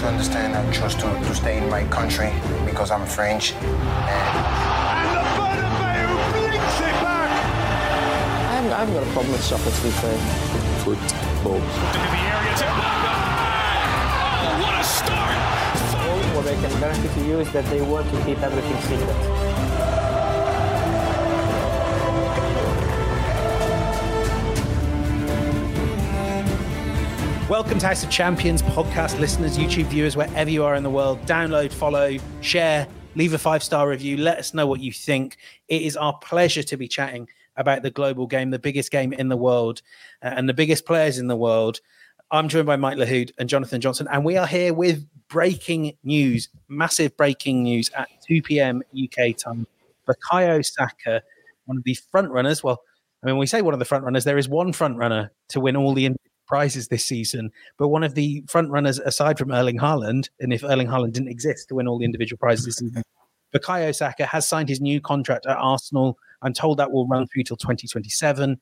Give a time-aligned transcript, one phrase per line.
[0.00, 2.32] To understand I chose to, to stay in my country
[2.64, 3.52] because I'm French.
[3.52, 7.28] And And the Bernabeu blinks it back.
[8.48, 10.16] I haven't, I haven't got a problem with soccer, to be fair.
[10.84, 11.56] football.
[11.56, 12.66] Into the area to
[14.40, 15.36] Oh, what a start!
[16.34, 19.49] What I can guarantee to you is that they want to keep everything secret.
[27.50, 31.20] Welcome to House of Champions podcast listeners, YouTube viewers, wherever you are in the world.
[31.22, 34.18] Download, follow, share, leave a five star review.
[34.18, 35.36] Let us know what you think.
[35.66, 39.28] It is our pleasure to be chatting about the global game, the biggest game in
[39.28, 39.82] the world,
[40.22, 41.80] uh, and the biggest players in the world.
[42.30, 46.50] I'm joined by Mike Lahoud and Jonathan Johnson, and we are here with breaking news,
[46.68, 48.80] massive breaking news at 2 p.m.
[48.94, 49.66] UK time.
[50.06, 51.20] Bukayo Saka,
[51.64, 52.62] one of the front runners.
[52.62, 52.80] Well,
[53.24, 55.32] I mean, when we say one of the front runners, there is one front runner
[55.48, 56.06] to win all the
[56.50, 60.64] prizes this season, but one of the front runners aside from Erling Haaland, and if
[60.64, 63.04] Erling Haaland didn't exist to win all the individual prizes this season,
[63.54, 66.18] Bukayo Saka has signed his new contract at Arsenal.
[66.42, 68.60] I'm told that will run through till 2027.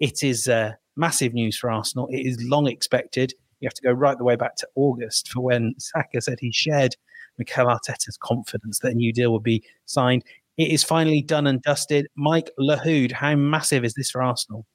[0.00, 2.08] It is uh, massive news for Arsenal.
[2.08, 3.34] It is long expected.
[3.60, 6.50] You have to go right the way back to August for when Saka said he
[6.50, 6.96] shared
[7.38, 10.24] Mikel Arteta's confidence that a new deal would be signed.
[10.56, 12.08] It is finally done and dusted.
[12.16, 14.66] Mike Lahoud, how massive is this for Arsenal?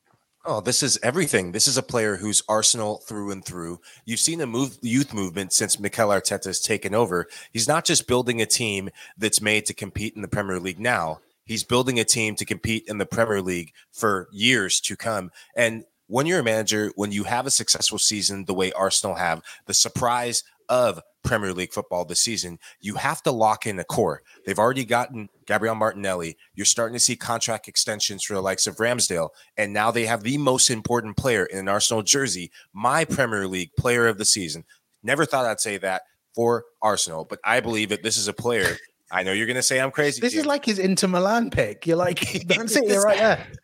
[0.46, 1.54] Oh, this is everything.
[1.54, 3.80] This is a player who's Arsenal through and through.
[4.04, 7.28] You've seen the move, youth movement since Mikel Arteta has taken over.
[7.54, 11.22] He's not just building a team that's made to compete in the Premier League now.
[11.46, 15.32] He's building a team to compete in the Premier League for years to come.
[15.56, 19.42] And when you're a manager, when you have a successful season the way Arsenal have,
[19.66, 24.22] the surprise of Premier League football this season, you have to lock in a core.
[24.46, 26.38] They've already gotten Gabriel Martinelli.
[26.54, 29.30] You're starting to see contract extensions for the likes of Ramsdale.
[29.58, 33.72] And now they have the most important player in an Arsenal jersey, my Premier League
[33.78, 34.66] player of the season.
[35.02, 36.04] Never thought I'd say that
[36.36, 38.78] for Arsenal, but I believe that this is a player.
[39.12, 40.22] I know you're going to say I'm crazy.
[40.22, 41.86] This is like his Inter Milan pick.
[41.86, 42.20] You're like,
[42.58, 43.48] I'm sitting there right there.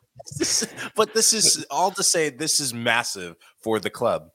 [0.95, 4.29] But this is all to say this is massive for the club.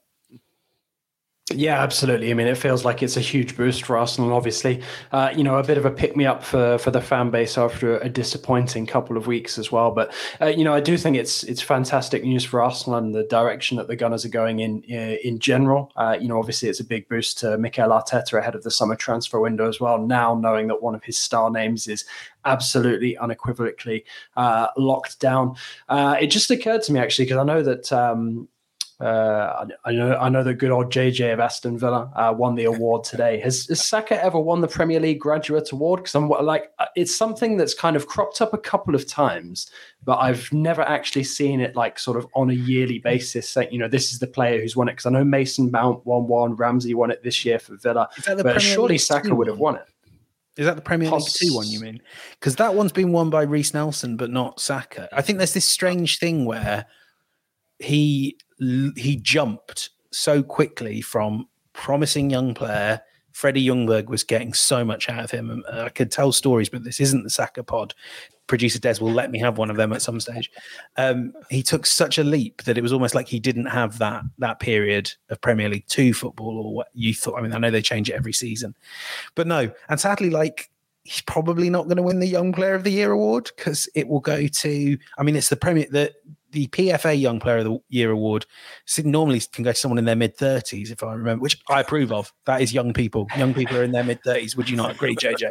[1.52, 2.30] Yeah, absolutely.
[2.30, 4.32] I mean, it feels like it's a huge boost for Arsenal.
[4.32, 4.80] Obviously,
[5.12, 7.58] uh, you know, a bit of a pick me up for for the fan base
[7.58, 9.90] after a disappointing couple of weeks as well.
[9.90, 13.24] But uh, you know, I do think it's it's fantastic news for Arsenal and the
[13.24, 15.92] direction that the Gunners are going in uh, in general.
[15.96, 18.96] Uh, you know, obviously, it's a big boost to Mikel Arteta ahead of the summer
[18.96, 19.98] transfer window as well.
[19.98, 22.06] Now knowing that one of his star names is
[22.46, 24.06] absolutely unequivocally
[24.38, 25.56] uh, locked down.
[25.90, 27.92] Uh, it just occurred to me actually because I know that.
[27.92, 28.48] Um,
[29.00, 32.54] uh, I, I know I know the good old JJ of Aston Villa uh, won
[32.54, 33.40] the award today.
[33.40, 36.00] Has, has Saka ever won the Premier League Graduate Award?
[36.00, 39.68] Because I'm like, uh, it's something that's kind of cropped up a couple of times,
[40.04, 43.48] but I've never actually seen it like sort of on a yearly basis.
[43.48, 44.92] Saying, you know, this is the player who's won it.
[44.92, 48.24] Because I know Mason Mount won one, Ramsey won it this year for Villa, Is
[48.26, 49.86] that the but Premier surely League Saka would have won it.
[50.56, 52.00] Is that the Premier League two one you mean?
[52.38, 55.08] Because that one's been won by Reiss Nelson, but not Saka.
[55.12, 56.86] I think there's this strange thing where
[57.80, 63.00] he he jumped so quickly from promising young player.
[63.32, 65.64] Freddie Ljungberg was getting so much out of him.
[65.72, 67.92] I could tell stories, but this isn't the Saka pod.
[68.46, 70.50] Producer Des will let me have one of them at some stage.
[70.96, 74.22] Um, he took such a leap that it was almost like he didn't have that
[74.38, 77.38] that period of Premier League Two football or what you thought.
[77.38, 78.76] I mean, I know they change it every season,
[79.34, 79.70] but no.
[79.88, 80.70] And sadly, like
[81.04, 84.08] he's probably not going to win the Young Player of the Year award because it
[84.08, 84.98] will go to.
[85.18, 86.12] I mean, it's the Premier that
[86.54, 88.46] the PFA Young Player of the Year award
[89.04, 92.12] normally can go to someone in their mid 30s, if I remember, which I approve
[92.12, 92.32] of.
[92.46, 93.26] That is young people.
[93.36, 94.56] Young people are in their mid 30s.
[94.56, 95.50] Would you not agree, JJ?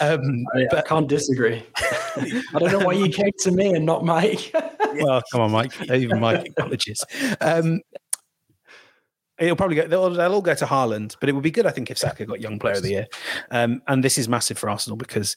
[0.00, 1.62] Um, I, but, I can't disagree.
[1.76, 4.50] I don't know why you came to me and not Mike.
[4.94, 5.78] well, come on, Mike.
[5.90, 7.04] Even Mike acknowledges.
[7.42, 7.82] Um,
[9.38, 9.86] it'll probably go.
[9.86, 12.24] They'll, they'll, all go to Haaland, but it would be good, I think, if Saka
[12.24, 13.06] got Young Player of the Year.
[13.50, 15.36] Um, and this is massive for Arsenal because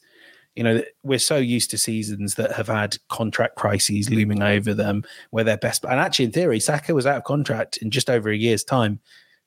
[0.56, 5.04] you know we're so used to seasons that have had contract crises looming over them,
[5.30, 5.84] where their best.
[5.84, 9.00] And actually, in theory, Saka was out of contract in just over a year's time,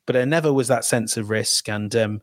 [0.06, 1.68] but there never was that sense of risk.
[1.68, 2.22] And um,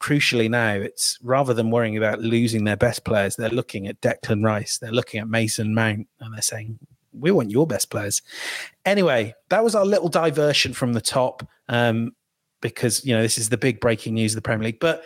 [0.00, 4.44] crucially, now it's rather than worrying about losing their best players, they're looking at Declan
[4.44, 6.78] Rice, they're looking at Mason Mount, and they're saying,
[7.18, 8.22] we want your best players.
[8.84, 12.14] Anyway, that was our little diversion from the top um,
[12.60, 14.80] because, you know, this is the big breaking news of the Premier League.
[14.80, 15.02] But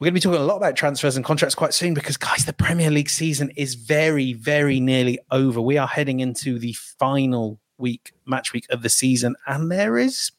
[0.00, 2.46] we're going to be talking a lot about transfers and contracts quite soon because, guys,
[2.46, 5.60] the Premier League season is very, very nearly over.
[5.60, 10.32] We are heading into the final week, match week of the season, and there is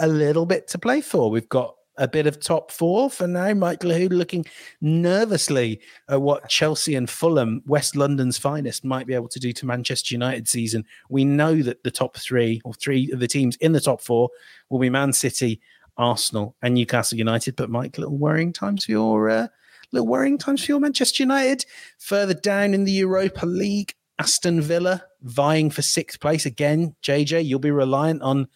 [0.00, 1.30] a little bit to play for.
[1.30, 3.54] We've got a bit of top four for now.
[3.54, 4.44] Michael Lahoud looking
[4.80, 9.66] nervously at what Chelsea and Fulham, West London's finest, might be able to do to
[9.66, 10.84] Manchester United season.
[11.08, 14.30] We know that the top three or three of the teams in the top four
[14.68, 15.60] will be Man City,
[15.98, 17.56] Arsenal, and Newcastle United.
[17.56, 19.48] But Mike, little worrying times for your uh,
[19.92, 21.66] little worrying times for your Manchester United.
[21.98, 26.94] Further down in the Europa League, Aston Villa vying for sixth place again.
[27.02, 28.48] JJ, you'll be reliant on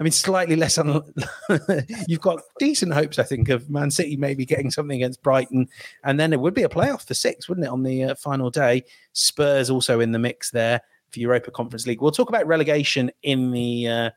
[0.00, 0.78] I mean, slightly less.
[0.78, 1.02] Un-
[2.08, 5.68] You've got decent hopes, I think, of Man City maybe getting something against Brighton,
[6.02, 8.48] and then it would be a playoff for six, wouldn't it, on the uh, final
[8.48, 8.84] day?
[9.12, 12.00] Spurs also in the mix there for Europa Conference League.
[12.00, 14.10] We'll talk about relegation in the uh,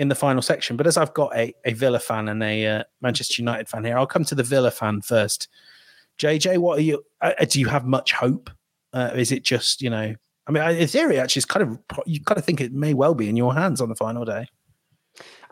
[0.00, 2.84] in the final section, but as I've got a, a Villa fan and a uh,
[3.02, 5.48] Manchester United fan here, I'll come to the Villa fan first.
[6.18, 7.04] JJ, what are you?
[7.20, 8.48] Uh, do you have much hope?
[8.94, 10.14] Uh, is it just you know?
[10.46, 13.14] I mean, in theory, actually, it's kind of you kind of think it may well
[13.14, 14.46] be in your hands on the final day.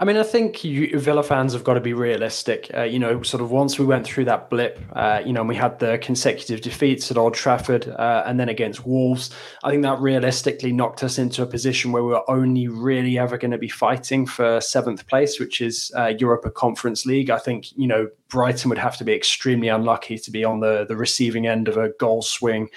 [0.01, 2.71] I mean, I think you, Villa fans have got to be realistic.
[2.73, 5.49] Uh, you know, sort of once we went through that blip, uh, you know, and
[5.49, 9.31] we had the consecutive defeats at Old Trafford uh, and then against Wolves,
[9.65, 13.37] I think that realistically knocked us into a position where we were only really ever
[13.37, 17.29] going to be fighting for seventh place, which is uh, Europa Conference League.
[17.29, 20.85] I think, you know, Brighton would have to be extremely unlucky to be on the,
[20.87, 22.69] the receiving end of a goal swing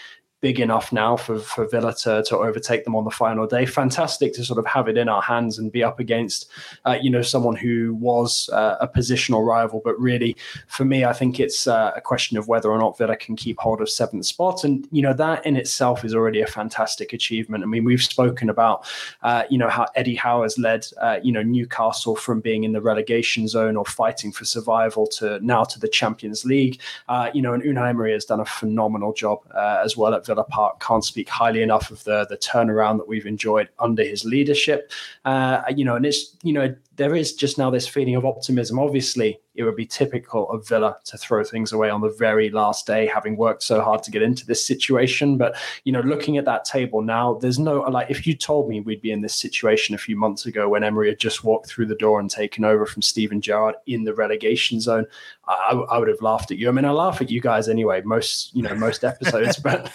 [0.42, 3.66] big enough now for, for Villa to, to overtake them on the final day.
[3.66, 6.50] Fantastic to sort of have it in our hands and be up against,
[6.86, 9.82] uh, you know, someone who was uh, a positional rival.
[9.86, 10.36] But really,
[10.68, 13.60] for me, I think it's uh, a question of whether or not Villa can keep
[13.60, 14.64] hold of seventh spot.
[14.64, 17.64] And, you know, that in itself is already a fantastic achievement.
[17.64, 18.86] I mean, we've spoken about,
[19.22, 22.72] uh, you know, how Eddie Howe has led, uh, you know, Newcastle from being in
[22.72, 26.82] the relegation zone or fighting for survival to now to the Champions League.
[27.08, 30.31] Uh, you know, and Unai Emery has done a phenomenal job as well at Villa
[30.44, 30.80] Park.
[30.80, 34.92] Can't speak highly enough of the the turnaround that we've enjoyed under his leadership.
[35.26, 38.78] Uh, you know, and it's you know there is just now this feeling of optimism.
[38.78, 42.86] Obviously, it would be typical of Villa to throw things away on the very last
[42.86, 45.38] day, having worked so hard to get into this situation.
[45.38, 45.56] But
[45.86, 49.02] you know, looking at that table now, there's no like if you told me we'd
[49.02, 51.96] be in this situation a few months ago when Emery had just walked through the
[51.96, 55.06] door and taken over from Steven Gerrard in the relegation zone,
[55.48, 56.68] I, I would have laughed at you.
[56.68, 59.90] I mean, I laugh at you guys anyway, most you know most episodes, but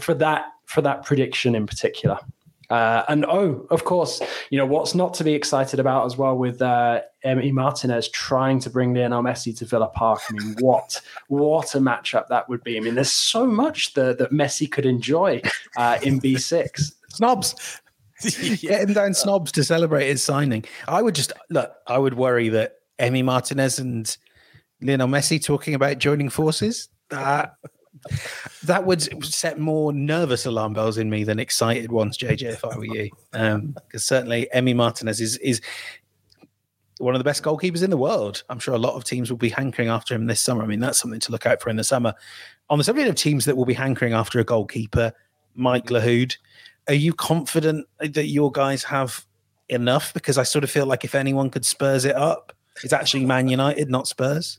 [0.00, 2.18] for that for that prediction in particular.
[2.70, 4.20] Uh, and oh, of course,
[4.50, 8.58] you know what's not to be excited about as well with uh, Emi Martinez trying
[8.60, 10.20] to bring Lionel Messi to Villa Park.
[10.28, 12.76] I mean, what what a matchup that would be.
[12.76, 15.42] I mean, there's so much that, that Messi could enjoy
[15.76, 16.92] uh, in B6.
[17.10, 17.80] Snobs,
[18.60, 20.64] getting down snobs to celebrate his signing.
[20.88, 21.72] I would just look.
[21.86, 24.16] I would worry that Emi Martinez and
[24.80, 26.88] Lionel Messi talking about joining forces.
[27.10, 27.54] That
[28.64, 32.76] that would set more nervous alarm bells in me than excited ones, JJ, if I
[32.76, 33.10] were you.
[33.32, 35.60] Because um, certainly Emi Martinez is is
[36.98, 38.42] one of the best goalkeepers in the world.
[38.48, 40.62] I'm sure a lot of teams will be hankering after him this summer.
[40.62, 42.14] I mean, that's something to look out for in the summer.
[42.70, 45.12] On the subject of teams that will be hankering after a goalkeeper,
[45.54, 46.36] Mike Lahoud,
[46.88, 49.26] are you confident that your guys have
[49.68, 50.14] enough?
[50.14, 53.48] Because I sort of feel like if anyone could Spurs it up, it's actually Man
[53.48, 54.58] United, not Spurs.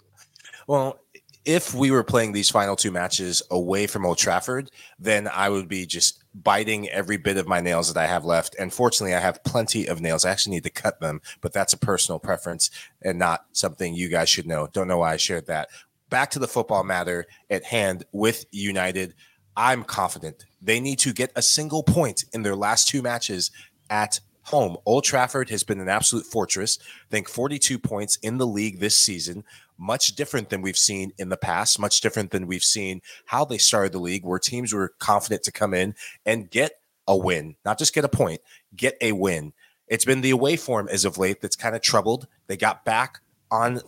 [0.68, 1.00] Well,
[1.48, 5.70] if we were playing these final two matches away from Old Trafford, then I would
[5.70, 8.54] be just biting every bit of my nails that I have left.
[8.60, 10.26] And fortunately, I have plenty of nails.
[10.26, 12.70] I actually need to cut them, but that's a personal preference
[13.02, 14.68] and not something you guys should know.
[14.68, 15.70] Don't know why I shared that.
[16.10, 19.14] Back to the football matter at hand with United.
[19.56, 23.52] I'm confident they need to get a single point in their last two matches
[23.90, 24.78] at home.
[24.86, 26.78] Old Trafford has been an absolute fortress.
[26.82, 29.46] I think 42 points in the league this season
[29.78, 33.58] much different than we've seen in the past, much different than we've seen how they
[33.58, 37.78] started the league, where teams were confident to come in and get a win, not
[37.78, 38.42] just get a point,
[38.76, 39.54] get a win.
[39.88, 42.28] It's been the away form as of late that's kind of troubled.
[42.48, 43.20] They got back
[43.50, 43.80] on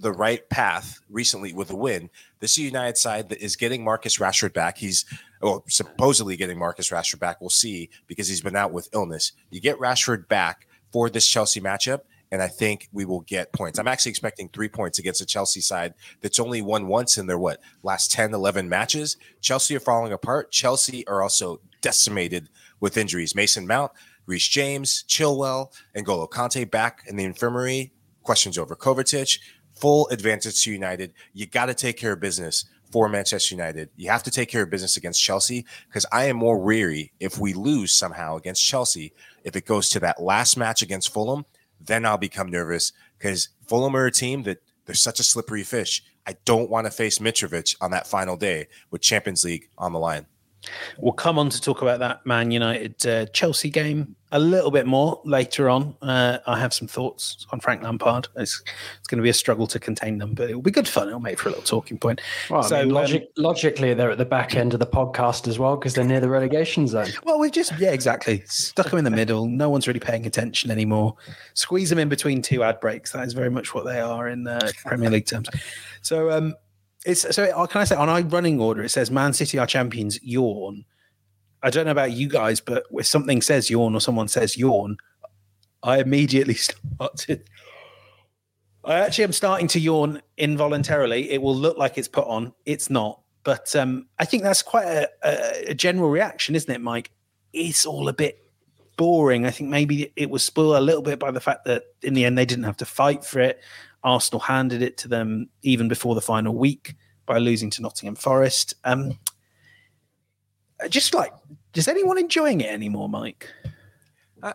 [0.00, 2.10] the right path recently with a win.
[2.40, 4.78] This United side that is getting Marcus Rashford back.
[4.78, 5.04] He's
[5.40, 7.40] well, supposedly getting Marcus Rashford back.
[7.40, 9.32] We'll see because he's been out with illness.
[9.50, 12.00] You get Rashford back for this Chelsea matchup,
[12.34, 13.78] and I think we will get points.
[13.78, 17.38] I'm actually expecting three points against a Chelsea side that's only won once in their
[17.38, 19.18] what last 10, 11 matches.
[19.40, 20.50] Chelsea are falling apart.
[20.50, 22.48] Chelsea are also decimated
[22.80, 23.36] with injuries.
[23.36, 23.92] Mason Mount,
[24.26, 27.92] Reece James, Chilwell, and Golo Kante back in the infirmary.
[28.24, 29.38] Questions over Kovacic
[29.76, 31.12] full advantage to United.
[31.34, 33.90] You got to take care of business for Manchester United.
[33.96, 37.38] You have to take care of business against Chelsea because I am more weary if
[37.38, 39.12] we lose somehow against Chelsea.
[39.44, 41.44] If it goes to that last match against Fulham,
[41.86, 46.02] then I'll become nervous because Fulham are a team that they're such a slippery fish.
[46.26, 49.98] I don't want to face Mitrovic on that final day with Champions League on the
[49.98, 50.26] line.
[50.98, 54.84] We'll come on to talk about that Man United uh, Chelsea game a little bit
[54.84, 55.96] more later on.
[56.02, 58.26] Uh, I have some thoughts on Frank Lampard.
[58.34, 58.60] It's,
[58.98, 61.06] it's going to be a struggle to contain them, but it'll be good fun.
[61.06, 62.20] It'll make for a little talking point.
[62.50, 65.46] Well, so, I mean, logic, um, logically, they're at the back end of the podcast
[65.46, 67.06] as well because they're near the relegation zone.
[67.22, 68.42] Well, we've just, yeah, exactly.
[68.46, 69.46] Stuck them in the middle.
[69.46, 71.14] No one's really paying attention anymore.
[71.54, 73.12] Squeeze them in between two ad breaks.
[73.12, 75.48] That is very much what they are in uh, Premier League terms.
[76.02, 76.54] So, um,
[77.04, 79.66] it's so uh, can I say on our running order it says Man City are
[79.66, 80.84] champions yawn.
[81.62, 84.98] I don't know about you guys, but if something says yawn or someone says yawn,
[85.82, 87.40] I immediately start to.
[88.84, 91.30] I actually am starting to yawn involuntarily.
[91.30, 92.52] It will look like it's put on.
[92.66, 96.82] It's not, but um, I think that's quite a, a, a general reaction, isn't it,
[96.82, 97.10] Mike?
[97.54, 98.44] It's all a bit
[98.96, 99.46] boring.
[99.46, 102.24] I think maybe it was spoiled a little bit by the fact that in the
[102.24, 103.60] end they didn't have to fight for it.
[104.04, 106.94] Arsenal handed it to them even before the final week
[107.26, 108.74] by losing to Nottingham Forest.
[108.84, 109.18] Um,
[110.88, 111.32] just like,
[111.74, 113.48] is anyone enjoying it anymore, Mike?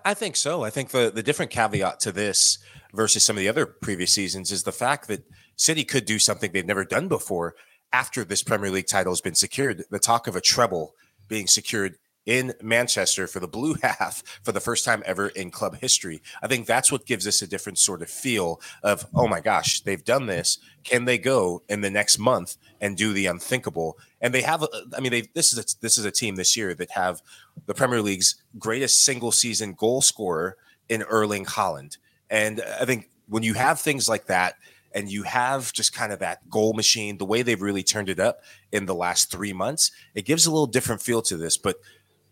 [0.05, 0.63] I think so.
[0.63, 2.59] I think the the different caveat to this
[2.93, 5.23] versus some of the other previous seasons is the fact that
[5.55, 7.55] City could do something they've never done before
[7.91, 9.83] after this Premier League title has been secured.
[9.89, 10.93] The talk of a treble
[11.27, 11.95] being secured
[12.29, 16.21] in Manchester for the blue half for the first time ever in club history.
[16.43, 19.81] I think that's what gives us a different sort of feel of, oh my gosh,
[19.81, 20.59] they've done this.
[20.83, 23.97] Can they go in the next month and do the unthinkable?
[24.21, 24.63] And they have,
[24.95, 27.23] I mean, they, this is a, this is a team this year that have
[27.65, 30.55] the Premier League's greatest single season goal scorer
[30.87, 31.97] in Erling Haaland.
[32.29, 34.53] And I think when you have things like that,
[34.93, 38.19] and you have just kind of that goal machine, the way they've really turned it
[38.19, 41.57] up in the last three months, it gives a little different feel to this.
[41.57, 41.77] But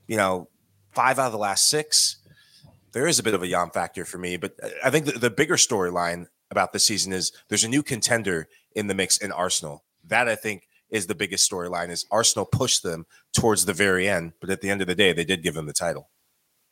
[0.07, 0.49] you know,
[0.91, 2.17] five out of the last six,
[2.93, 4.37] there is a bit of a yawn factor for me.
[4.37, 8.47] But I think the, the bigger storyline about this season is there's a new contender
[8.75, 9.83] in the mix in Arsenal.
[10.05, 14.33] That I think is the biggest storyline is Arsenal pushed them towards the very end,
[14.39, 16.09] but at the end of the day, they did give them the title.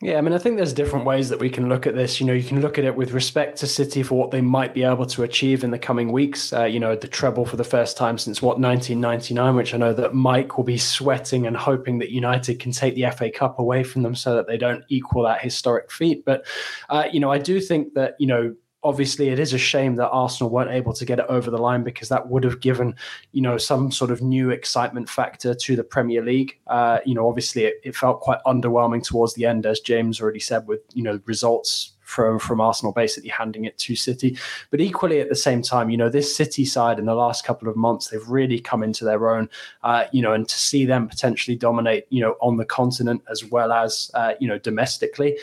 [0.01, 2.19] Yeah, I mean, I think there's different ways that we can look at this.
[2.19, 4.73] You know, you can look at it with respect to City for what they might
[4.73, 6.51] be able to achieve in the coming weeks.
[6.51, 9.93] Uh, you know, the treble for the first time since what 1999, which I know
[9.93, 13.85] that Mike will be sweating and hoping that United can take the FA Cup away
[13.85, 16.25] from them so that they don't equal that historic feat.
[16.25, 16.45] But
[16.89, 18.53] uh, you know, I do think that you know
[18.85, 21.83] obviously it is a shame that Arsenal weren't able to get it over the line
[21.83, 22.95] because that would have given,
[23.31, 26.59] you know, some sort of new excitement factor to the Premier League.
[26.67, 30.39] Uh, you know, obviously it, it, felt quite underwhelming towards the end, as James already
[30.39, 34.37] said, with you know results from from Arsenal basically handing it to City.
[34.69, 37.67] But equally at the same time, you know, this City side in the last couple
[37.67, 39.49] of months, they've really come into their own.
[39.83, 43.43] Uh, you know, and to see them potentially dominate, you know, on the continent as
[43.43, 45.39] well as uh, you know domestically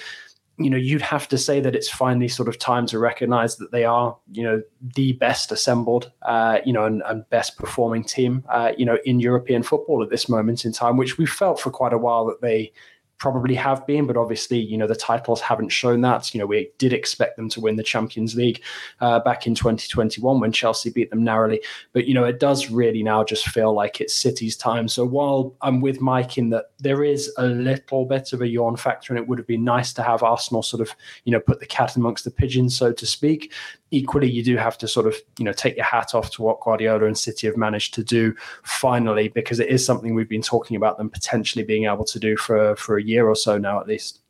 [0.64, 3.72] you know, you'd have to say that it's finally sort of time to recognize that
[3.72, 4.62] they are, you know,
[4.94, 9.20] the best assembled, uh, you know, and, and best performing team, uh, you know, in
[9.20, 12.40] European football at this moment in time, which we felt for quite a while that
[12.40, 12.72] they
[13.22, 16.34] probably have been, but obviously, you know, the titles haven't shown that.
[16.34, 18.60] You know, we did expect them to win the Champions League
[19.00, 21.62] uh, back in 2021 when Chelsea beat them narrowly.
[21.92, 24.88] But, you know, it does really now just feel like it's City's time.
[24.88, 28.76] So while I'm with Mike in that there is a little bit of a yawn
[28.76, 31.60] factor, and it would have been nice to have Arsenal sort of, you know, put
[31.60, 33.52] the cat amongst the pigeons, so to speak
[33.92, 36.60] equally, you do have to sort of, you know, take your hat off to what
[36.60, 38.34] Guardiola and City have managed to do
[38.64, 42.36] finally, because it is something we've been talking about them potentially being able to do
[42.36, 44.20] for for a year or so now at least.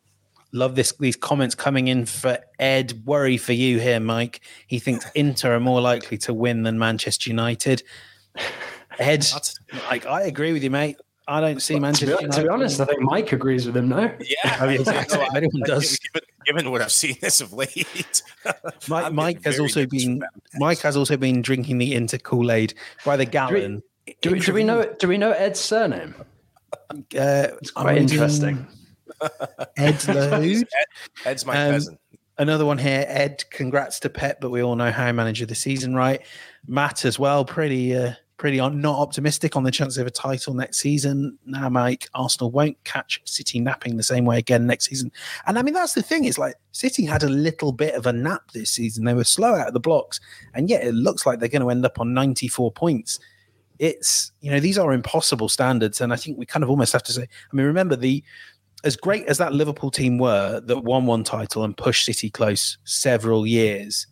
[0.52, 3.02] Love this these comments coming in for Ed.
[3.06, 4.40] Worry for you here, Mike.
[4.66, 7.82] He thinks Inter are more likely to win than Manchester United.
[8.98, 9.24] Ed,
[9.88, 10.98] like I agree with you, mate.
[11.28, 12.16] I don't see Manchester.
[12.16, 13.88] To be, to be, honest, I think Mike agrees with him.
[13.92, 15.18] No, yeah, I mean, exactly.
[15.18, 15.98] no, anyone does.
[15.98, 18.22] Given, given, what I've seen this of late,
[18.88, 20.22] Mike, Mike has also been
[20.54, 22.74] Mike has also been drinking the Inter Kool Aid
[23.04, 23.82] by the gallon.
[24.06, 24.94] Do we, do, we, do we know?
[24.98, 26.14] Do we know Ed's surname?
[26.90, 28.66] Uh, it's quite interesting.
[29.76, 30.62] Ed Lahoud.
[30.62, 30.66] Ed,
[31.24, 31.98] Ed's my Um, cousin.
[32.38, 33.44] Another one here, Ed.
[33.50, 36.22] Congrats to Pep, but we all know how manager of the season, right?
[36.66, 40.78] Matt as well, pretty, uh, pretty not optimistic on the chance of a title next
[40.78, 41.38] season.
[41.46, 45.12] Now, Mike, Arsenal won't catch City napping the same way again next season.
[45.46, 46.24] And I mean, that's the thing.
[46.24, 49.04] Is like City had a little bit of a nap this season.
[49.04, 50.18] They were slow out of the blocks,
[50.54, 53.20] and yet it looks like they're going to end up on ninety-four points.
[53.78, 57.04] It's you know these are impossible standards, and I think we kind of almost have
[57.04, 57.22] to say.
[57.22, 58.24] I mean, remember the
[58.82, 62.76] as great as that Liverpool team were that won one title and pushed City close
[62.82, 64.08] several years,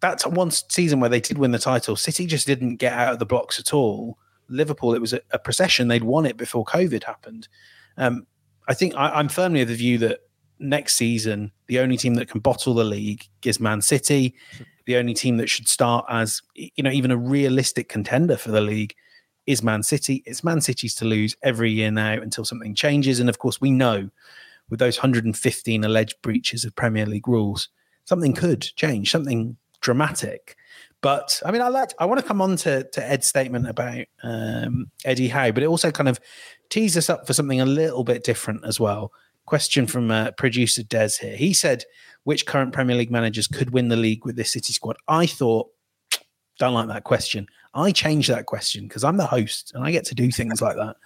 [0.00, 1.96] that's one season where they did win the title.
[1.96, 4.18] City just didn't get out of the blocks at all.
[4.48, 5.88] Liverpool, it was a, a procession.
[5.88, 7.48] They'd won it before COVID happened.
[7.96, 8.26] Um,
[8.68, 10.20] I think I, I'm firmly of the view that
[10.58, 14.34] next season, the only team that can bottle the league is Man City.
[14.86, 18.60] The only team that should start as, you know, even a realistic contender for the
[18.60, 18.94] league
[19.46, 20.22] is Man City.
[20.26, 23.20] It's Man City's to lose every year now until something changes.
[23.20, 24.10] And of course, we know
[24.68, 27.68] with those 115 alleged breaches of Premier League rules,
[28.04, 30.56] something could change, something dramatic.
[31.02, 31.90] But I mean, I like.
[31.98, 35.66] I want to come on to, to Ed's statement about um, Eddie Howe, but it
[35.66, 36.20] also kind of
[36.68, 39.12] tees us up for something a little bit different as well.
[39.46, 41.36] Question from uh, producer Des here.
[41.36, 41.84] He said,
[42.24, 45.70] "Which current Premier League managers could win the league with this City squad?" I thought,
[46.58, 47.46] don't like that question.
[47.72, 50.76] I changed that question because I'm the host and I get to do things like
[50.76, 50.96] that.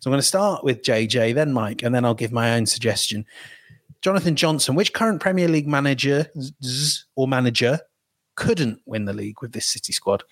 [0.00, 2.64] So I'm going to start with JJ, then Mike, and then I'll give my own
[2.64, 3.26] suggestion.
[4.00, 6.26] Jonathan Johnson, which current Premier League manager
[7.16, 7.80] or manager
[8.34, 10.24] couldn't win the league with this City squad?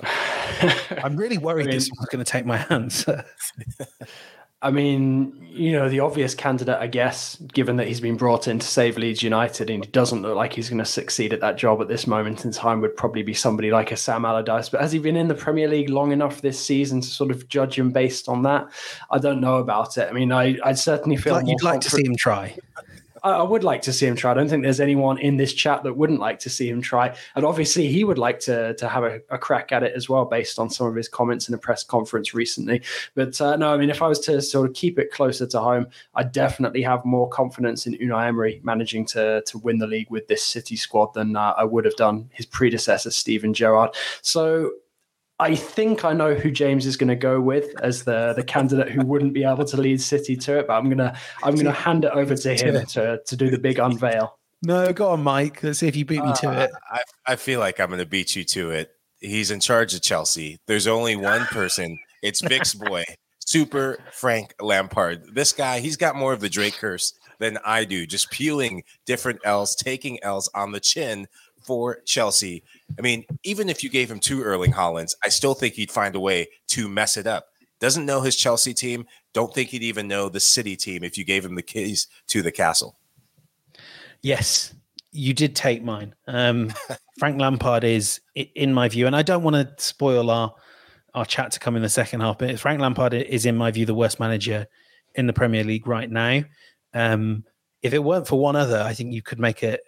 [1.02, 3.06] I'm really worried I mean- this one's going to take my hands.
[4.62, 8.58] I mean, you know, the obvious candidate, I guess, given that he's been brought in
[8.58, 11.58] to save Leeds United and he doesn't look like he's going to succeed at that
[11.58, 14.70] job at this moment in time, would probably be somebody like a Sam Allardyce.
[14.70, 17.46] But has he been in the Premier League long enough this season to sort of
[17.48, 18.68] judge him based on that?
[19.10, 20.08] I don't know about it.
[20.08, 22.56] I mean, I, I certainly feel like, you'd like to see him try.
[23.30, 24.30] I, would like to see him try.
[24.30, 27.16] I don't think there's anyone in this chat that wouldn't like to see him try.
[27.34, 30.24] And obviously, he would like to to have a, a crack at it as well,
[30.24, 32.82] based on some of his comments in a press conference recently.
[33.14, 35.60] But uh, no, I mean, if I was to sort of keep it closer to
[35.60, 40.10] home, I definitely have more confidence in Unai Emery managing to to win the league
[40.10, 43.94] with this City squad than uh, I would have done his predecessor, Steven Gerrard.
[44.22, 44.72] So.
[45.38, 48.90] I think I know who James is going to go with as the the candidate
[48.90, 52.04] who wouldn't be able to lead City to it, but I'm gonna I'm gonna hand
[52.04, 54.38] it over to him to to do the big unveil.
[54.62, 55.62] No, go on, Mike.
[55.62, 56.70] Let's see if you beat me to Uh, it.
[56.90, 58.90] I, I feel like I'm going to beat you to it.
[59.20, 60.58] He's in charge of Chelsea.
[60.66, 61.98] There's only one person.
[62.22, 63.04] It's Vic's boy,
[63.38, 65.34] Super Frank Lampard.
[65.34, 69.40] This guy, he's got more of the Drake curse than I do, just peeling different
[69.44, 71.28] L's, taking L's on the chin
[71.62, 72.64] for Chelsea.
[72.98, 76.14] I mean, even if you gave him two Erling Haalands, I still think he'd find
[76.14, 77.48] a way to mess it up.
[77.78, 79.06] Doesn't know his Chelsea team.
[79.34, 82.42] Don't think he'd even know the City team if you gave him the keys to
[82.42, 82.96] the castle.
[84.22, 84.74] Yes,
[85.12, 86.14] you did take mine.
[86.26, 86.72] Um,
[87.18, 90.54] Frank Lampard is, in my view, and I don't want to spoil our
[91.14, 93.86] our chat to come in the second half, but Frank Lampard is, in my view,
[93.86, 94.66] the worst manager
[95.14, 96.42] in the Premier League right now.
[96.92, 97.44] Um,
[97.80, 99.78] if it weren't for one other, I think you could make a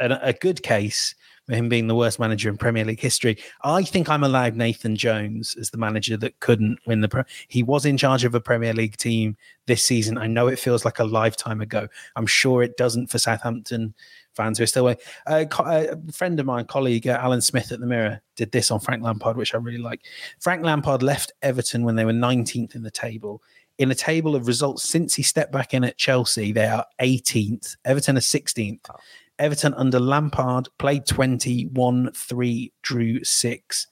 [0.00, 1.14] a, a good case
[1.54, 3.38] him being the worst manager in Premier League history.
[3.62, 7.08] I think I'm allowed Nathan Jones as the manager that couldn't win the.
[7.08, 10.18] Pre- he was in charge of a Premier League team this season.
[10.18, 11.88] I know it feels like a lifetime ago.
[12.16, 13.94] I'm sure it doesn't for Southampton
[14.38, 14.96] fans who are still away.
[15.26, 19.02] A friend of mine, colleague uh, Alan Smith at the Mirror, did this on Frank
[19.02, 20.02] Lampard, which I really like.
[20.40, 23.42] Frank Lampard left Everton when they were 19th in the table.
[23.78, 27.76] In a table of results since he stepped back in at Chelsea, they are 18th.
[27.84, 28.88] Everton are 16th.
[29.38, 33.86] Everton under Lampard played 20, won three, drew six,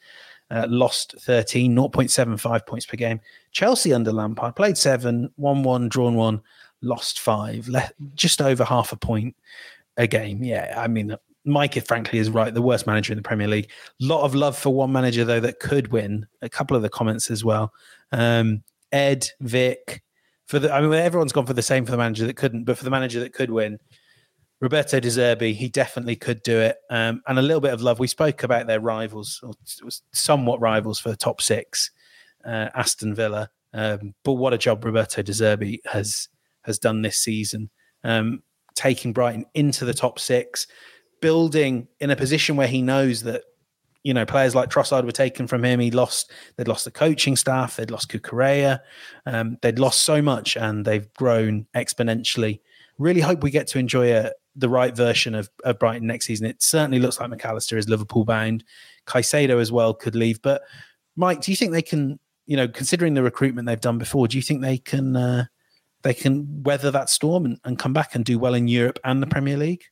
[0.50, 3.20] uh, lost 13, 0.75 points per game.
[3.52, 6.40] Chelsea under Lampard played seven, won one, drawn one,
[6.82, 9.37] lost five, le- just over half a point
[9.96, 10.42] a game.
[10.42, 12.52] Yeah, I mean, Mike, frankly, is right.
[12.52, 13.70] The worst manager in the Premier League.
[14.00, 16.26] lot of love for one manager, though, that could win.
[16.42, 17.72] A couple of the comments as well.
[18.12, 20.02] Um, Ed, Vic,
[20.46, 22.76] for the, I mean, everyone's gone for the same for the manager that couldn't, but
[22.78, 23.78] for the manager that could win,
[24.61, 26.79] Roberto De Zerbi, he definitely could do it.
[26.88, 27.99] Um, and a little bit of love.
[27.99, 29.53] We spoke about their rivals, or
[30.12, 31.90] somewhat rivals for the top six,
[32.45, 33.51] uh, Aston Villa.
[33.75, 36.29] Um, but what a job Roberto De Zerbi has
[36.62, 37.71] has done this season,
[38.03, 38.42] um,
[38.75, 40.66] taking Brighton into the top six,
[41.21, 43.42] building in a position where he knows that
[44.03, 45.81] you know players like Trossard were taken from him.
[45.81, 46.33] He lost.
[46.57, 47.77] They'd lost the coaching staff.
[47.77, 48.81] They'd lost Cucurella.
[49.27, 52.61] Um, they'd lost so much, and they've grown exponentially.
[52.99, 56.47] Really hope we get to enjoy a, the right version of, of Brighton next season.
[56.47, 58.64] It certainly looks like Mac Allister is Liverpool bound.
[59.07, 60.40] Caicedo as well could leave.
[60.42, 60.62] But
[61.14, 62.19] Mike, do you think they can?
[62.47, 65.47] You know, considering the recruitment they've done before, do you think they can uh,
[66.03, 69.23] they can weather that storm and, and come back and do well in Europe and
[69.23, 69.85] the Premier League?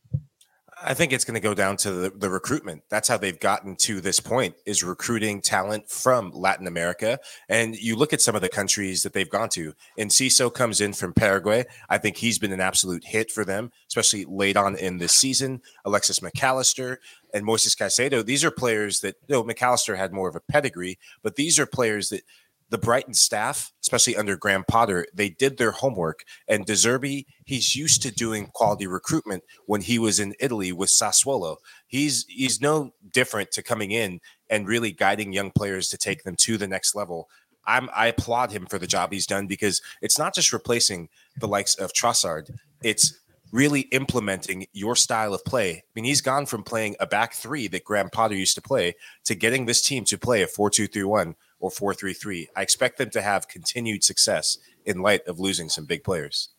[0.87, 2.83] I think it's going to go down to the, the, recruitment.
[2.91, 7.19] That's how they've gotten to this point is recruiting talent from Latin America.
[7.49, 9.75] And you look at some of the countries that they've gone to.
[9.97, 11.65] And Enciso comes in from Paraguay.
[11.89, 15.63] I think he's been an absolute hit for them, especially late on in this season.
[15.85, 17.01] Alexis Mac Allister
[17.33, 18.25] and Moises Caicedo.
[18.25, 21.59] These are players that, you know, Mac Allister had more of a pedigree, but these
[21.59, 22.23] are players that–
[22.71, 26.25] the Brighton staff, especially under Graham Potter, they did their homework.
[26.49, 30.89] And De Zerbi, he's used to doing quality recruitment when he was in Italy with
[30.89, 31.57] Sassuolo.
[31.87, 36.37] He's he's no different to coming in and really guiding young players to take them
[36.37, 37.29] to the next level.
[37.67, 41.49] I'm I applaud him for the job he's done because it's not just replacing the
[41.49, 42.51] likes of Trossard,
[42.83, 43.21] it's
[43.53, 45.77] really implementing your style of play.
[45.77, 48.95] I mean, he's gone from playing a back three that Graham Potter used to play
[49.27, 52.49] to getting this team to play a 4 2 3 1 or 4-3-3.
[52.55, 56.51] I expect them to have continued success in light of losing some big players.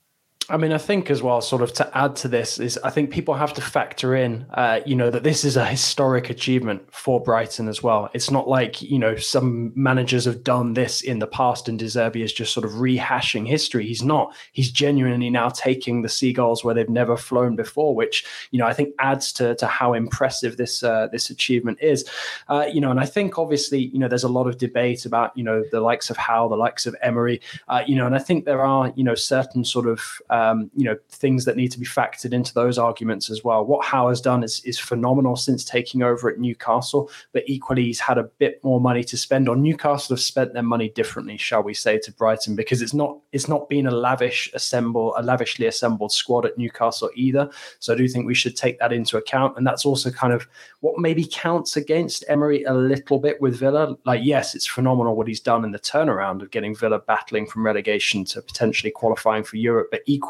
[0.48, 3.10] I mean, I think as well, sort of to add to this is I think
[3.10, 7.20] people have to factor in, uh, you know, that this is a historic achievement for
[7.20, 8.12] Brighton as well.
[8.14, 11.86] It's not like, you know, some managers have done this in the past and De
[11.86, 13.88] Zerbi is just sort of rehashing history.
[13.88, 14.36] He's not.
[14.52, 18.74] He's genuinely now taking the Seagulls where they've never flown before, which, you know, I
[18.74, 22.08] think adds to, to how impressive this uh, this achievement is.
[22.50, 25.36] Uh, you know, and I think obviously, you know, there's a lot of debate about,
[25.36, 28.20] you know, the likes of Howe, the likes of Emery, uh, you know, and I
[28.20, 31.80] think there are, you know, certain sort of, um, you know things that need to
[31.80, 33.66] be factored into those arguments as well.
[33.66, 38.00] What Howe has done is is phenomenal since taking over at Newcastle, but equally he's
[38.00, 39.62] had a bit more money to spend on.
[39.62, 43.48] Newcastle have spent their money differently, shall we say, to Brighton because it's not it's
[43.48, 47.50] not been a lavish assemble a lavishly assembled squad at Newcastle either.
[47.80, 50.48] So I do think we should take that into account, and that's also kind of
[50.82, 53.96] what maybe counts against Emery a little bit with Villa.
[54.06, 57.66] Like yes, it's phenomenal what he's done in the turnaround of getting Villa battling from
[57.66, 60.25] relegation to potentially qualifying for Europe, but equally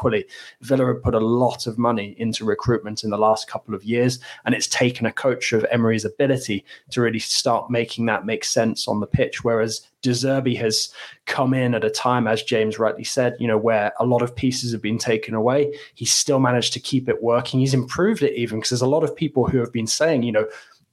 [0.60, 4.18] Villa have put a lot of money into recruitment in the last couple of years,
[4.44, 8.88] and it's taken a coach of Emery's ability to really start making that make sense
[8.88, 9.44] on the pitch.
[9.44, 10.90] Whereas De Zerbi has
[11.26, 14.36] come in at a time, as James rightly said, you know, where a lot of
[14.36, 15.72] pieces have been taken away.
[15.94, 17.60] He's still managed to keep it working.
[17.60, 20.32] He's improved it even because there's a lot of people who have been saying, you
[20.32, 20.46] know,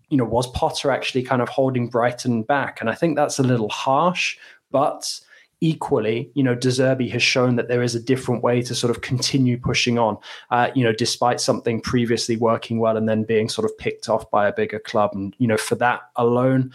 [0.09, 2.81] you know, was Potter actually kind of holding Brighton back?
[2.81, 4.37] And I think that's a little harsh,
[4.71, 5.19] but
[5.63, 8.91] equally, you know, De Zerbi has shown that there is a different way to sort
[8.91, 10.17] of continue pushing on,
[10.51, 14.29] uh, you know, despite something previously working well and then being sort of picked off
[14.29, 15.11] by a bigger club.
[15.13, 16.73] And, you know, for that alone,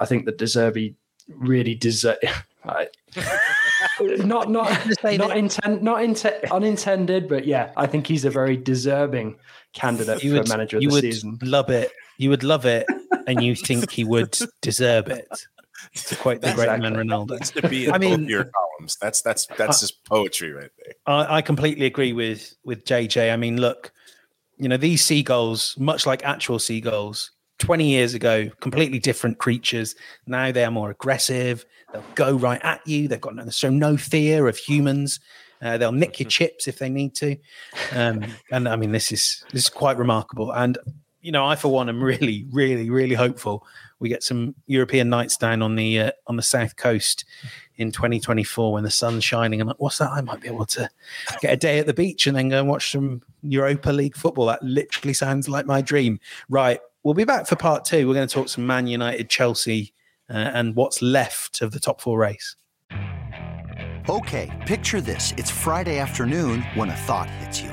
[0.00, 0.96] I think that De Zerbi
[1.28, 2.18] really deserve.
[4.00, 4.70] not not
[5.04, 9.36] not intent not intent unintended, but yeah, I think he's a very deserving
[9.74, 11.38] candidate you for would, manager of you the would season.
[11.42, 11.92] Love it.
[12.16, 12.86] You would love it,
[13.26, 15.28] and you think he would deserve it
[15.94, 17.38] to quote the great man Ronaldo.
[17.38, 18.96] That's to be in I mean- your columns.
[19.00, 20.94] That's that's that's just poetry right there.
[21.06, 23.32] I, I completely agree with with JJ.
[23.32, 23.92] I mean, look,
[24.58, 29.94] you know, these seagulls, much like actual seagulls, 20 years ago, completely different creatures.
[30.26, 31.64] Now they are more aggressive.
[31.92, 33.08] They'll go right at you.
[33.08, 35.20] They've got no, so no fear of humans.
[35.62, 37.36] Uh, they'll nick your chips if they need to.
[37.92, 40.52] Um, and I mean, this is this is quite remarkable.
[40.52, 40.76] And
[41.20, 43.66] you know, I for one am really, really, really hopeful
[44.04, 47.24] we get some European nights down on the uh, on the south coast
[47.76, 49.62] in 2024 when the sun's shining.
[49.62, 50.10] I'm like, what's that?
[50.10, 50.90] I might be able to
[51.40, 54.44] get a day at the beach and then go and watch some Europa League football.
[54.44, 56.20] That literally sounds like my dream.
[56.50, 58.06] Right, we'll be back for part two.
[58.06, 59.94] We're going to talk some Man United, Chelsea,
[60.28, 62.56] uh, and what's left of the top four race.
[64.06, 65.32] Okay, picture this.
[65.38, 67.72] It's Friday afternoon when a thought hits you.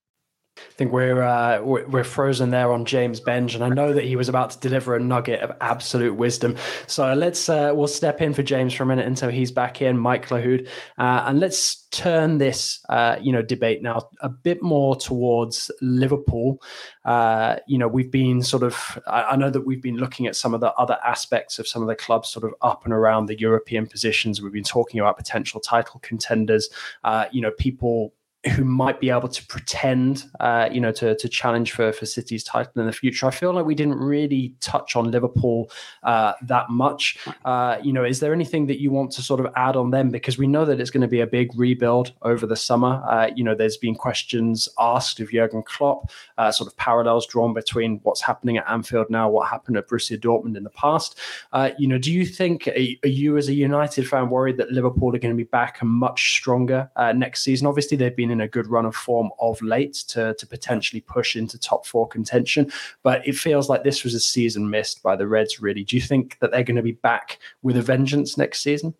[0.69, 4.15] I think we're, uh, we're frozen there on James Benge, and I know that he
[4.15, 6.55] was about to deliver a nugget of absolute wisdom.
[6.87, 9.97] So let's uh, we'll step in for James for a minute until he's back in,
[9.97, 14.95] Mike Lahoud, uh, and let's turn this uh, you know debate now a bit more
[14.95, 16.61] towards Liverpool.
[17.05, 20.35] Uh, you know, we've been sort of I, I know that we've been looking at
[20.35, 23.25] some of the other aspects of some of the clubs sort of up and around
[23.25, 24.41] the European positions.
[24.41, 26.69] We've been talking about potential title contenders.
[27.03, 28.13] Uh, you know, people
[28.55, 32.43] who might be able to pretend, uh, you know, to to challenge for for City's
[32.43, 33.27] title in the future.
[33.27, 35.69] I feel like we didn't really touch on Liverpool
[36.03, 37.19] uh, that much.
[37.45, 40.09] Uh, you know, is there anything that you want to sort of add on them
[40.09, 43.03] because we know that it's going to be a big rebuild over the summer.
[43.07, 47.53] Uh, you know, there's been questions asked of Jurgen Klopp, uh, sort of parallels drawn
[47.53, 51.19] between what's happening at Anfield now, what happened at Borussia Dortmund in the past.
[51.53, 52.71] Uh, you know, do you think are,
[53.03, 55.89] are, you as a United fan worried that Liverpool are going to be back and
[55.89, 57.67] much stronger next season?
[57.67, 61.35] Obviously, they've been in a good run of form of late to, to potentially push
[61.35, 62.71] into top four contention.
[63.03, 65.83] But it feels like this was a season missed by the Reds, really.
[65.83, 68.95] Do you think that they're going to be back with a vengeance next season?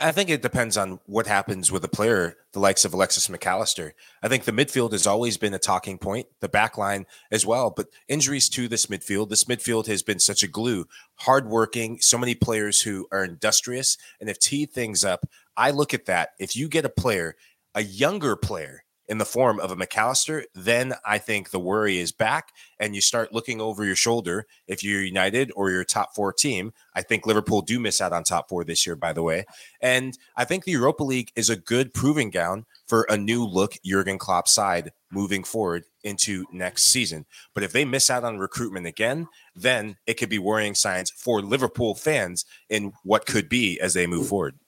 [0.00, 3.44] I think it depends on what happens with a player, the likes of Alexis Mac
[3.44, 3.94] Allister.
[4.22, 7.70] I think the midfield has always been a talking point, the back line as well.
[7.70, 10.86] But injuries to this midfield, this midfield has been such a glue,
[11.16, 15.28] hardworking, so many players who are industrious and have teed things up.
[15.56, 16.30] I look at that.
[16.38, 17.34] If you get a player
[17.78, 21.98] a younger player in the form of a Mac Allister, then I think the worry
[21.98, 22.48] is back
[22.80, 26.72] and you start looking over your shoulder if you're United or your top four team.
[26.96, 29.44] I think Liverpool do miss out on top four this year, by the way.
[29.80, 33.74] And I think the Europa League is a good proving ground for a new look
[33.84, 37.26] Jurgen Klopp side moving forward into next season.
[37.54, 41.42] But if they miss out on recruitment again, then it could be worrying signs for
[41.42, 44.58] Liverpool fans in what could be as they move forward.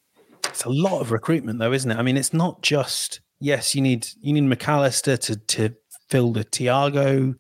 [0.47, 1.97] It's a lot of recruitment, though, isn't it?
[1.97, 5.75] I mean, it's not just yes, you need you need Mac Allister to to
[6.09, 7.35] fill the Thiago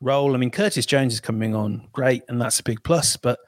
[0.00, 0.34] role.
[0.34, 3.16] I mean, Curtis Jones is coming on, great, and that's a big plus.
[3.16, 3.38] But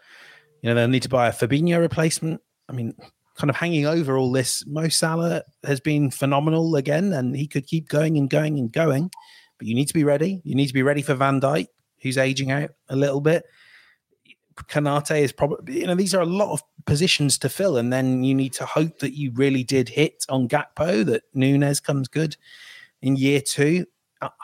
[0.60, 2.40] you know, they'll need to buy a Fabinho replacement.
[2.68, 2.94] I mean,
[3.36, 7.66] kind of hanging over all this, Mo Salah has been phenomenal again, and he could
[7.66, 9.10] keep going and going and going.
[9.58, 10.40] But you need to be ready.
[10.44, 11.66] You need to be ready for Van Dijk,
[12.02, 13.44] who's aging out a little bit.
[14.54, 17.76] Konate is probably, you know, these are a lot of positions to fill.
[17.76, 21.80] And then you need to hope that you really did hit on Gakpo, that Nunez
[21.80, 22.36] comes good
[23.00, 23.86] in year two.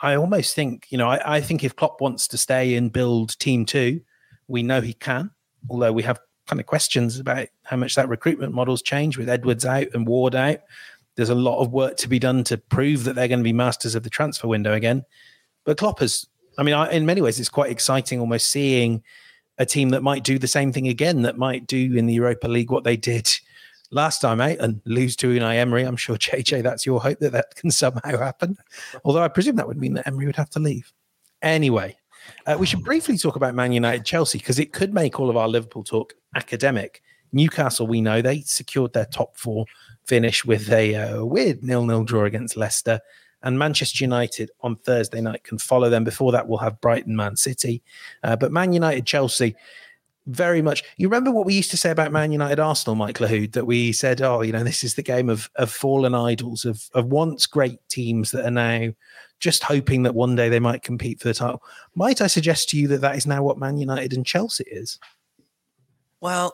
[0.01, 3.39] I almost think, you know, I, I think if Klopp wants to stay and build
[3.39, 4.01] team two,
[4.47, 5.31] we know he can,
[5.69, 9.65] although we have kind of questions about how much that recruitment model's changed with Edwards
[9.65, 10.59] out and Ward out.
[11.15, 13.53] There's a lot of work to be done to prove that they're going to be
[13.53, 15.05] masters of the transfer window again.
[15.63, 16.25] But Klopp has,
[16.57, 19.03] I mean, I, in many ways, it's quite exciting almost seeing
[19.59, 22.47] a team that might do the same thing again, that might do in the Europa
[22.47, 23.29] League what they did
[23.91, 25.83] last time out and lose to Unai Emery.
[25.83, 28.57] I'm sure, JJ, that's your hope that that can somehow happen.
[29.03, 30.91] Although I presume that would mean that Emery would have to leave.
[31.41, 31.97] Anyway,
[32.47, 35.37] uh, we should briefly talk about Man United Chelsea because it could make all of
[35.37, 37.01] our Liverpool talk academic.
[37.31, 39.65] Newcastle, we know they secured their top four
[40.05, 42.99] finish with a uh, weird nil-nil draw against Leicester
[43.43, 46.03] and Manchester United on Thursday night can follow them.
[46.03, 47.81] Before that, we'll have Brighton, Man City.
[48.23, 49.55] Uh, but Man United, Chelsea,
[50.27, 50.83] very much.
[50.97, 53.91] You remember what we used to say about Man United, Arsenal, Mike Lahoud, that we
[53.91, 57.45] said, oh, you know, this is the game of of fallen idols, of of once
[57.45, 58.89] great teams that are now
[59.39, 61.63] just hoping that one day they might compete for the title.
[61.95, 64.99] Might I suggest to you that that is now what Man United and Chelsea is?
[66.21, 66.53] Well,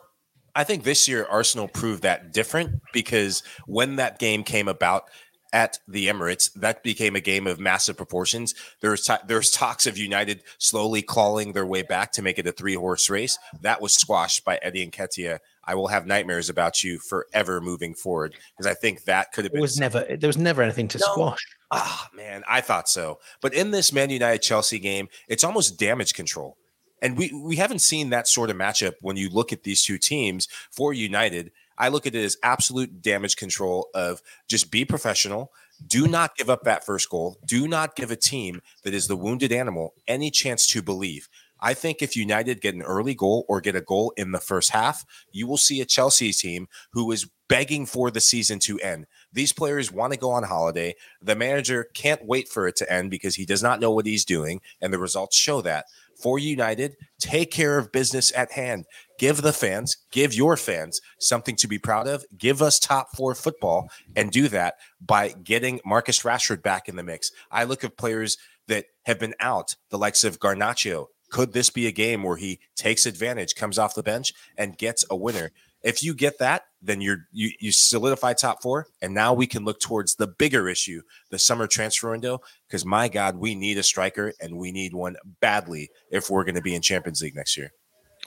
[0.54, 5.10] I think this year Arsenal proved that different because when that game came about,
[5.52, 8.54] at the Emirates, that became a game of massive proportions.
[8.80, 12.52] There's t- there's talks of United slowly clawing their way back to make it a
[12.52, 13.38] three horse race.
[13.62, 15.38] That was squashed by Eddie and Nketiah.
[15.64, 19.52] I will have nightmares about you forever moving forward because I think that could have
[19.52, 19.58] been.
[19.58, 20.04] It was never.
[20.16, 21.06] There was never anything to no.
[21.12, 21.46] squash.
[21.70, 23.18] Ah, man, I thought so.
[23.40, 26.56] But in this Man United Chelsea game, it's almost damage control.
[27.02, 29.98] And we, we haven't seen that sort of matchup when you look at these two
[29.98, 31.50] teams for United.
[31.78, 35.52] I look at it as absolute damage control of just be professional.
[35.86, 37.38] Do not give up that first goal.
[37.44, 41.28] Do not give a team that is the wounded animal any chance to believe.
[41.60, 44.70] I think if United get an early goal or get a goal in the first
[44.70, 49.06] half, you will see a Chelsea team who is begging for the season to end.
[49.32, 50.96] These players want to go on holiday.
[51.22, 54.24] The manager can't wait for it to end because he does not know what he's
[54.24, 55.86] doing, and the results show that
[56.16, 58.84] for United, take care of business at hand.
[59.18, 62.24] Give the fans, give your fans something to be proud of.
[62.38, 67.02] Give us top four football and do that by getting Marcus Rashford back in the
[67.02, 67.32] mix.
[67.50, 68.36] I look at players
[68.68, 72.60] that have been out, the likes of Garnacho, Could this be a game where he
[72.76, 75.50] takes advantage, comes off the bench, and gets a winner?
[75.82, 79.64] If you get that, then you're you you solidify top four, and now we can
[79.64, 82.40] look towards the bigger issue, the summer transfer window.
[82.68, 86.54] Because my God, we need a striker, and we need one badly if we're going
[86.54, 87.70] to be in Champions League next year.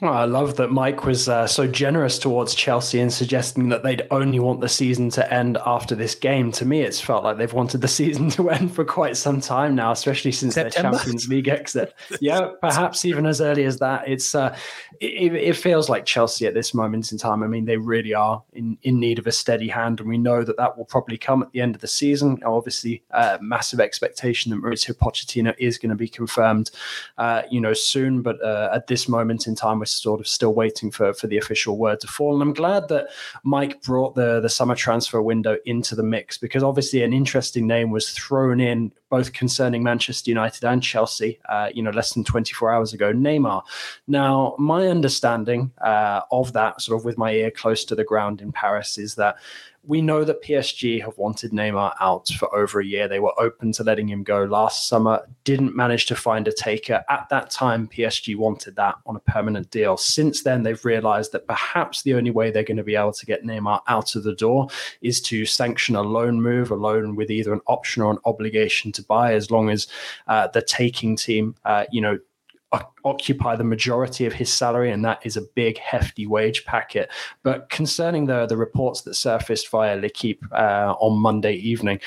[0.00, 4.06] Well, I love that Mike was uh, so generous towards Chelsea in suggesting that they'd
[4.10, 6.52] only want the season to end after this game.
[6.52, 9.74] To me, it's felt like they've wanted the season to end for quite some time
[9.74, 10.90] now, especially since September?
[10.92, 11.94] their Champions League exit.
[12.20, 14.08] yeah, perhaps even as early as that.
[14.08, 14.56] It's uh,
[15.00, 17.42] it, it, feels like Chelsea at this moment in time.
[17.42, 20.44] I mean, they really are in, in need of a steady hand, and we know
[20.44, 22.38] that that will probably come at the end of the season.
[22.42, 26.70] Obviously, uh, massive expectation that Mauricio Pochettino is going to be confirmed,
[27.18, 28.22] uh, you know, soon.
[28.22, 31.38] But uh, at this moment in time, we're sort of still waiting for for the
[31.38, 32.34] official word to fall.
[32.34, 33.08] And I'm glad that
[33.42, 37.90] Mike brought the the summer transfer window into the mix because obviously an interesting name
[37.90, 41.40] was thrown in both concerning Manchester United and Chelsea.
[41.48, 43.62] Uh, you know, less than 24 hours ago, Neymar.
[44.06, 48.40] Now, my understanding uh, of that, sort of with my ear close to the ground
[48.40, 49.36] in Paris, is that
[49.90, 53.08] we know that PSG have wanted Neymar out for over a year.
[53.08, 57.02] They were open to letting him go last summer, didn't manage to find a taker.
[57.08, 59.96] At that time, PSG wanted that on a permanent deal.
[59.96, 63.26] Since then, they've realized that perhaps the only way they're going to be able to
[63.26, 64.68] get Neymar out of the door
[65.02, 68.92] is to sanction a loan move, a loan with either an option or an obligation
[68.92, 69.88] to buy, as long as
[70.28, 72.16] uh, the taking team, uh, you know,
[73.04, 77.10] occupy the majority of his salary, and that is a big, hefty wage packet.
[77.42, 82.00] But concerning the the reports that surfaced via L'Equipe uh, on Monday evening,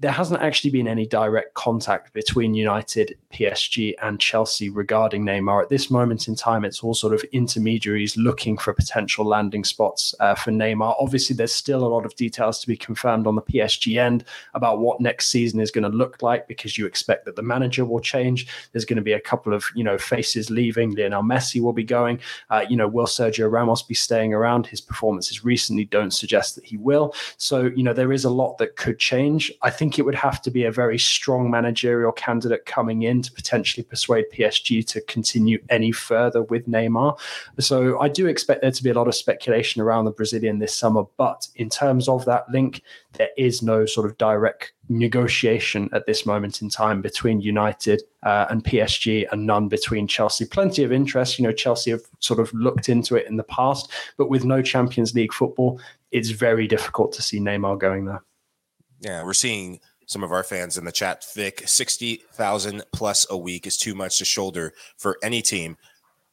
[0.00, 5.62] there hasn't actually been any direct contact between United, PSG, and Chelsea regarding Neymar.
[5.62, 10.14] At this moment in time, it's all sort of intermediaries looking for potential landing spots
[10.20, 10.96] uh, for Neymar.
[10.98, 14.78] Obviously, there's still a lot of details to be confirmed on the PSG end about
[14.78, 18.00] what next season is going to look like because you expect that the manager will
[18.00, 18.46] change.
[18.72, 20.94] There's going to be a couple of you know faces leaving.
[20.94, 22.20] Lionel Messi will be going.
[22.48, 24.66] Uh, you know, will Sergio Ramos be staying around?
[24.66, 27.14] His performances recently don't suggest that he will.
[27.36, 29.52] So you know, there is a lot that could change.
[29.60, 33.22] I think think it would have to be a very strong managerial candidate coming in
[33.22, 37.18] to potentially persuade PSG to continue any further with Neymar.
[37.58, 40.76] So I do expect there to be a lot of speculation around the Brazilian this
[40.76, 41.02] summer.
[41.16, 42.82] But in terms of that link,
[43.14, 48.46] there is no sort of direct negotiation at this moment in time between United uh,
[48.48, 50.44] and PSG and none between Chelsea.
[50.44, 51.36] Plenty of interest.
[51.36, 54.62] You know, Chelsea have sort of looked into it in the past, but with no
[54.62, 55.80] Champions League football,
[56.12, 58.22] it's very difficult to see Neymar going there.
[59.00, 61.24] Yeah, we're seeing some of our fans in the chat.
[61.34, 65.76] Vic, 60,000 plus a week is too much to shoulder for any team.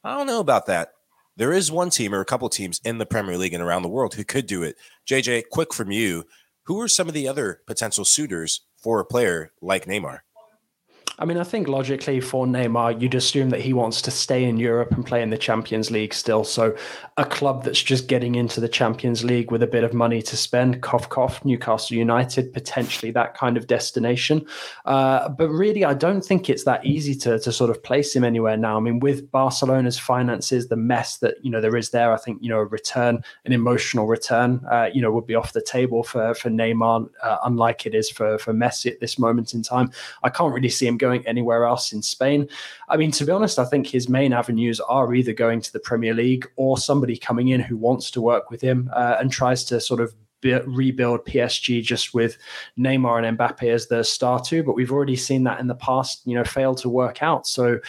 [0.04, 0.92] I don't know about that.
[1.36, 3.88] There is one team or a couple teams in the Premier League and around the
[3.88, 4.76] world who could do it.
[5.08, 6.24] JJ, quick from you.
[6.64, 10.20] Who are some of the other potential suitors for a player like Neymar?
[11.20, 14.56] I mean, I think logically for Neymar, you'd assume that he wants to stay in
[14.56, 16.44] Europe and play in the Champions League still.
[16.44, 16.76] So
[17.16, 20.36] a club that's just getting into the Champions League with a bit of money to
[20.36, 24.46] spend, cough, cough, Newcastle United, potentially that kind of destination.
[24.84, 28.22] Uh, but really, I don't think it's that easy to, to sort of place him
[28.22, 28.76] anywhere now.
[28.76, 32.40] I mean, with Barcelona's finances, the mess that, you know, there is there, I think,
[32.40, 36.04] you know, a return, an emotional return, uh, you know, would be off the table
[36.04, 39.90] for, for Neymar, uh, unlike it is for, for Messi at this moment in time.
[40.22, 42.48] I can't really see him going going anywhere else in Spain.
[42.88, 45.80] I mean, to be honest, I think his main avenues are either going to the
[45.80, 49.64] Premier League or somebody coming in who wants to work with him uh, and tries
[49.64, 52.38] to sort of rebuild PSG just with
[52.78, 56.22] Neymar and Mbappe as the star two, but we've already seen that in the past,
[56.26, 57.46] you know, fail to work out.
[57.46, 57.80] So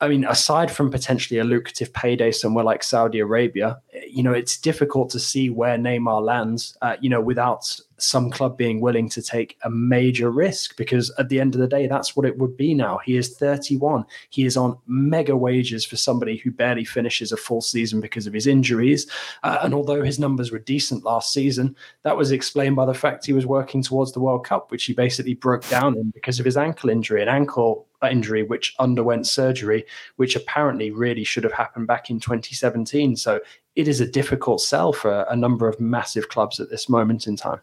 [0.00, 4.58] I mean, aside from potentially a lucrative payday somewhere like Saudi Arabia, you know, it's
[4.58, 9.22] difficult to see where Neymar lands, uh, you know, without some club being willing to
[9.22, 12.56] take a major risk because at the end of the day, that's what it would
[12.56, 12.98] be now.
[13.04, 14.04] He is 31.
[14.30, 18.32] He is on mega wages for somebody who barely finishes a full season because of
[18.32, 19.06] his injuries.
[19.42, 23.26] Uh, and although his numbers were decent last season, that was explained by the fact
[23.26, 26.44] he was working towards the World Cup, which he basically broke down in because of
[26.44, 27.22] his ankle injury.
[27.22, 29.84] An ankle injury which underwent surgery,
[30.16, 33.16] which apparently really should have happened back in 2017.
[33.16, 33.40] So
[33.74, 37.36] it is a difficult sell for a number of massive clubs at this moment in
[37.36, 37.60] time.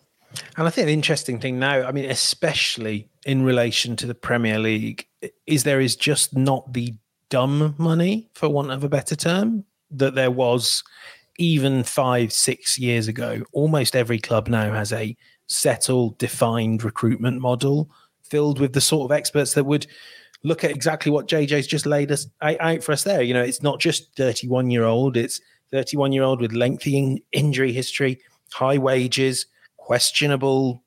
[0.58, 4.60] And I think the interesting thing now, I mean, especially in relation to the Premier
[4.60, 5.08] League,
[5.46, 6.94] is there is just not the
[7.30, 10.84] dumb money, for want of a better term, that there was
[11.38, 13.44] even five, six years ago.
[13.52, 15.16] Almost every club now has a
[15.48, 17.90] settled, defined recruitment model
[18.24, 19.88] filled with the sort of experts that would
[20.44, 23.22] look at exactly what JJ's just laid us out for us there.
[23.22, 25.40] You know, it's not just 31 year old, it's
[25.72, 28.20] 31 year old with lengthy in- injury history,
[28.52, 29.46] high wages,
[29.84, 30.82] questionable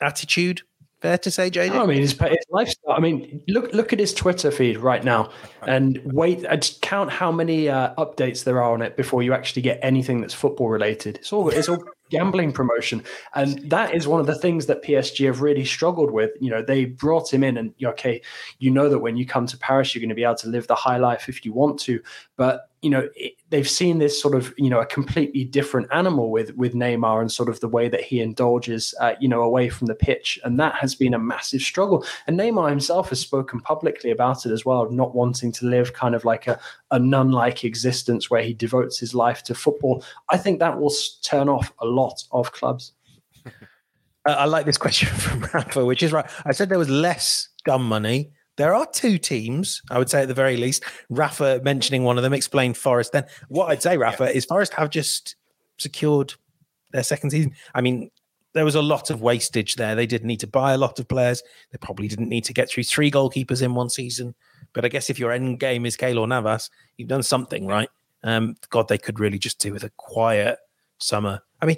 [0.00, 0.62] attitude
[1.00, 1.70] Fair to say, JJ.
[1.70, 2.92] I mean, his, his lifestyle.
[2.92, 5.30] I mean, look look at his Twitter feed right now,
[5.62, 6.42] and wait.
[6.42, 10.20] Just count how many uh, updates there are on it before you actually get anything
[10.20, 11.18] that's football related.
[11.18, 13.04] It's all it's all gambling promotion,
[13.36, 16.32] and that is one of the things that PSG have really struggled with.
[16.40, 18.20] You know, they brought him in, and okay,
[18.58, 20.66] you know that when you come to Paris, you're going to be able to live
[20.66, 22.02] the high life if you want to,
[22.36, 26.30] but you know it, they've seen this sort of you know a completely different animal
[26.30, 29.68] with with Neymar and sort of the way that he indulges uh, you know away
[29.68, 30.38] from the pitch.
[30.44, 32.04] And that has been a massive struggle.
[32.26, 36.14] And Neymar himself has spoken publicly about it as well not wanting to live kind
[36.14, 36.58] of like a,
[36.90, 40.04] a nun-like existence where he devotes his life to football.
[40.30, 42.92] I think that will turn off a lot of clubs.
[44.24, 47.82] I like this question from Rafa which is right I said there was less gun
[47.82, 50.82] money there are two teams, I would say at the very least.
[51.08, 53.12] Rafa mentioning one of them explained Forest.
[53.12, 54.30] Then what I'd say, Rafa, yeah.
[54.30, 55.36] is Forest have just
[55.78, 56.34] secured
[56.92, 57.54] their second season.
[57.74, 58.10] I mean,
[58.54, 59.94] there was a lot of wastage there.
[59.94, 61.40] They didn't need to buy a lot of players.
[61.70, 64.34] They probably didn't need to get through three goalkeepers in one season.
[64.72, 67.88] But I guess if your end game is Keylor Navas, you've done something right.
[68.24, 70.58] Um, God, they could really just do with a quiet
[70.98, 71.42] summer.
[71.62, 71.76] I mean,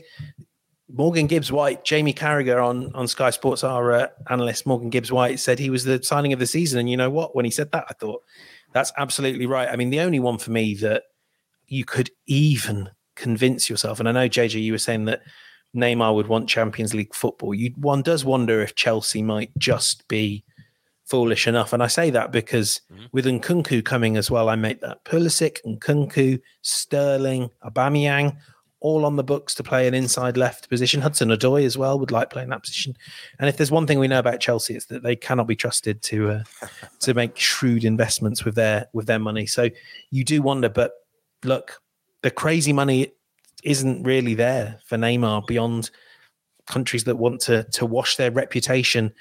[0.93, 5.38] Morgan Gibbs White, Jamie Carragher on, on Sky Sports, our uh, analyst, Morgan Gibbs White,
[5.38, 6.80] said he was the signing of the season.
[6.80, 7.34] And you know what?
[7.34, 8.22] When he said that, I thought
[8.72, 9.68] that's absolutely right.
[9.68, 11.05] I mean, the only one for me that
[11.66, 15.22] you could even convince yourself, and I know, JJ, you were saying that
[15.76, 17.55] Neymar would want Champions League football.
[17.55, 20.45] You, one does wonder if Chelsea might just be
[21.11, 21.72] foolish enough.
[21.72, 23.07] And I say that because mm-hmm.
[23.12, 28.36] with Nkunku coming as well, I make that Pulisic, Nkunku, Sterling, Aubameyang,
[28.81, 31.03] all on the books to play an inside left position.
[31.03, 32.97] Hudson Odoi as well would like playing that position.
[33.39, 36.03] And if there's one thing we know about Chelsea, it's that they cannot be trusted
[36.03, 36.45] to uh,
[37.01, 39.47] to make shrewd investments with their with their money.
[39.47, 39.68] So
[40.11, 40.93] you do wonder, but
[41.45, 41.81] look,
[42.22, 43.12] the crazy money
[43.62, 45.91] isn't really there for Neymar beyond
[46.66, 49.12] countries that want to to wash their reputation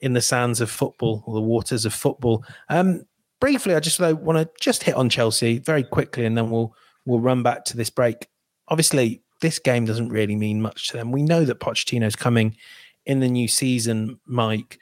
[0.00, 2.44] in the sands of football or the waters of football.
[2.68, 3.04] Um,
[3.40, 7.20] briefly, I just want to just hit on Chelsea very quickly, and then we'll we'll
[7.20, 8.28] run back to this break
[8.68, 11.12] obviously this game doesn't really mean much to them.
[11.12, 12.56] We know that Pochettino's coming
[13.06, 14.78] in the new season, Mike.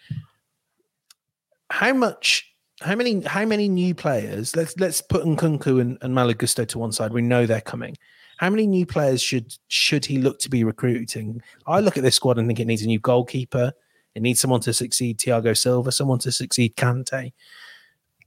[1.71, 6.35] How much how many how many new players let's let's put Nkunku and, and Malo
[6.35, 7.13] Gusto to one side.
[7.13, 7.97] We know they're coming.
[8.37, 11.41] How many new players should should he look to be recruiting?
[11.67, 13.73] I look at this squad and think it needs a new goalkeeper.
[14.15, 17.33] It needs someone to succeed Thiago Silva, someone to succeed Kante,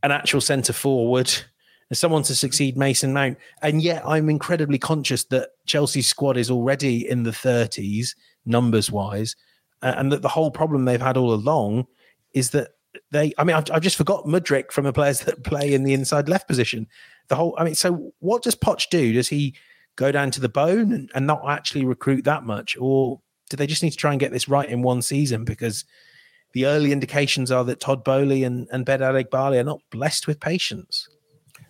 [0.03, 1.31] an actual centre forward,
[1.97, 3.37] someone to succeed Mason Mount.
[3.61, 8.15] And yet I'm incredibly conscious that Chelsea's squad is already in the 30s,
[8.45, 9.35] numbers wise,
[9.81, 11.87] uh, and that the whole problem they've had all along
[12.33, 12.69] is that
[13.11, 15.93] they, I mean, I've, I've, just forgot Mudryk from the players that play in the
[15.93, 16.87] inside left position.
[17.27, 19.13] The whole, I mean, so what does Poch do?
[19.13, 19.55] Does he
[19.95, 22.77] go down to the bone and, and not actually recruit that much?
[22.79, 23.19] Or
[23.49, 25.43] do they just need to try and get this right in one season?
[25.43, 25.85] Because
[26.53, 31.07] the early indications are that Todd Boehly and, and Eghbali are not blessed with patience.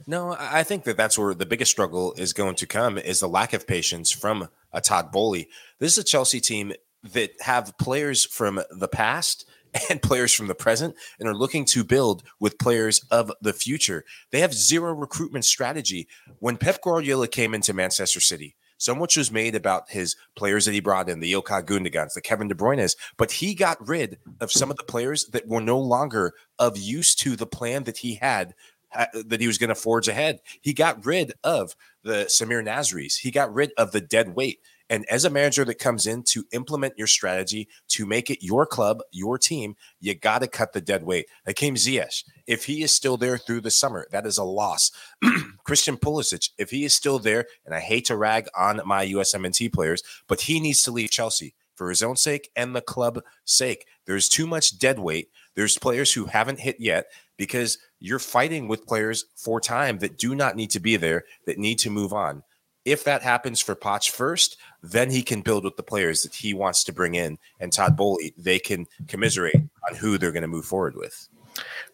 [0.09, 3.29] No, I think that that's where the biggest struggle is going to come is the
[3.29, 5.49] lack of patience from a Todd Boehly.
[5.77, 9.47] This is a Chelsea team that have players from the past
[9.89, 14.03] and players from the present and are looking to build with players of the future.
[14.31, 16.07] They have zero recruitment strategy.
[16.39, 20.73] When Pep Guardiola came into Manchester City, so much was made about his players that
[20.73, 24.51] he brought in, the Ilkay Gundogan's, the Kevin De Bruyne's, but he got rid of
[24.51, 28.15] some of the players that were no longer of use to the plan that he
[28.15, 28.55] had
[28.93, 30.39] that he was going to forge ahead.
[30.61, 33.17] He got rid of the Samir Nasri's.
[33.17, 34.59] He got rid of the dead weight.
[34.89, 38.65] And as a manager that comes in to implement your strategy to make it your
[38.65, 41.27] club, your team, you got to cut the dead weight.
[41.45, 44.91] Hakim Ziyech, if he is still there through the summer, that is a loss.
[45.63, 49.71] Christian Pulisic, if he is still there, and I hate to rag on my USMNT
[49.71, 53.85] players, but he needs to leave Chelsea for his own sake and the club sake.
[54.05, 55.29] There's too much dead weight.
[55.55, 57.05] There's players who haven't hit yet
[57.39, 61.57] because you're fighting with players for time that do not need to be there, that
[61.57, 62.43] need to move on.
[62.83, 66.53] If that happens for Poch first, then he can build with the players that he
[66.53, 67.37] wants to bring in.
[67.59, 71.29] And Todd Boehly, they can commiserate on who they're going to move forward with.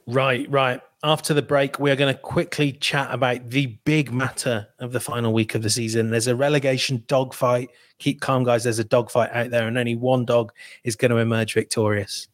[0.08, 0.82] Right, right.
[1.04, 5.32] After the break, we're going to quickly chat about the big matter of the final
[5.32, 6.10] week of the season.
[6.10, 7.70] There's a relegation dogfight.
[8.00, 8.64] Keep calm, guys.
[8.64, 10.52] There's a dogfight out there, and only one dog
[10.84, 12.28] is going to emerge victorious.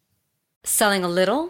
[0.63, 1.49] Selling a little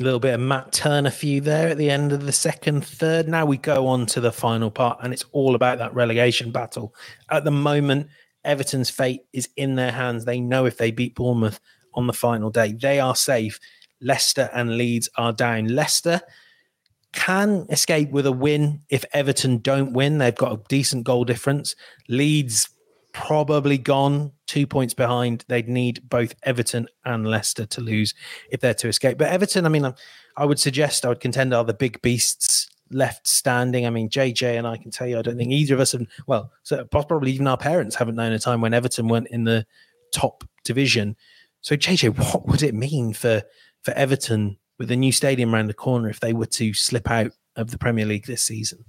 [0.00, 2.84] A little bit of Matt Turner for you there at the end of the second
[2.84, 3.28] third.
[3.28, 6.94] Now we go on to the final part, and it's all about that relegation battle.
[7.30, 8.08] At the moment,
[8.44, 10.24] Everton's fate is in their hands.
[10.24, 11.60] They know if they beat Bournemouth
[11.94, 13.60] on the final day, they are safe.
[14.00, 15.68] Leicester and Leeds are down.
[15.68, 16.22] Leicester
[17.12, 20.16] can escape with a win if Everton don't win.
[20.16, 21.76] They've got a decent goal difference.
[22.08, 22.70] Leeds
[23.12, 25.44] probably gone two points behind.
[25.48, 28.14] They'd need both Everton and Leicester to lose
[28.50, 29.18] if they're to escape.
[29.18, 29.92] But Everton, I mean,
[30.36, 33.86] I would suggest, I would contend, are the big beasts left standing.
[33.86, 36.06] I mean, JJ and I can tell you, I don't think either of us have,
[36.26, 39.66] well, so probably even our parents haven't known a time when Everton weren't in the
[40.12, 41.16] top division.
[41.60, 43.42] So, JJ, what would it mean for
[43.82, 47.32] for Everton with a new stadium around the corner if they were to slip out
[47.56, 48.84] of the Premier League this season?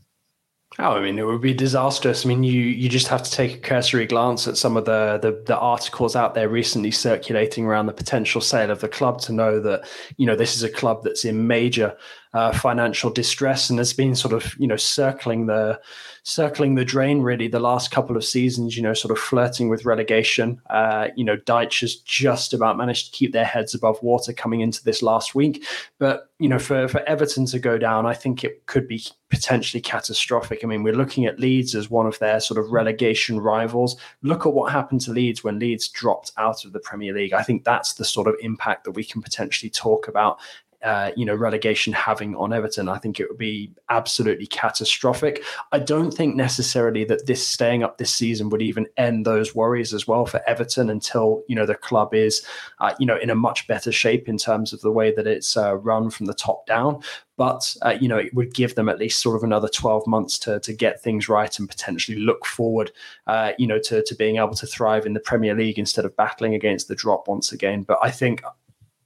[0.80, 2.26] Oh, I mean, it would be disastrous.
[2.26, 5.20] I mean, you you just have to take a cursory glance at some of the,
[5.22, 9.34] the the articles out there recently circulating around the potential sale of the club to
[9.34, 11.96] know that you know this is a club that's in major
[12.34, 15.80] uh, financial distress and has been sort of you know circling the
[16.24, 18.76] circling the drain really the last couple of seasons.
[18.76, 20.60] You know, sort of flirting with relegation.
[20.70, 24.62] Uh, you know, Dyche has just about managed to keep their heads above water coming
[24.62, 25.66] into this last week,
[26.00, 29.82] but you know, for for Everton to go down, I think it could be potentially
[29.82, 30.64] catastrophic.
[30.64, 33.96] I mean, we're looking at Leeds as one of their sort of relegation rivals.
[34.22, 37.34] Look at what happened to Leeds when Leeds dropped out of the Premier League.
[37.34, 40.40] I think that's the sort of impact that we can potentially talk about
[40.84, 42.90] uh, you know, relegation having on Everton.
[42.90, 45.44] I think it would be absolutely catastrophic.
[45.72, 49.94] I don't think necessarily that this staying up this season would even end those worries
[49.94, 52.46] as well for Everton until you know the club is,
[52.80, 55.56] uh, you know, in a much better shape in terms of the way that it's
[55.56, 57.02] uh, run from the top down.
[57.38, 60.38] But uh, you know, it would give them at least sort of another twelve months
[60.40, 62.92] to to get things right and potentially look forward,
[63.28, 66.16] uh, you know, to to being able to thrive in the Premier League instead of
[66.16, 67.84] battling against the drop once again.
[67.84, 68.44] But I think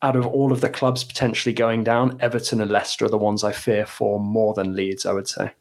[0.01, 3.43] out of all of the clubs potentially going down, Everton and Leicester are the ones
[3.43, 5.51] I fear for more than Leeds, I would say.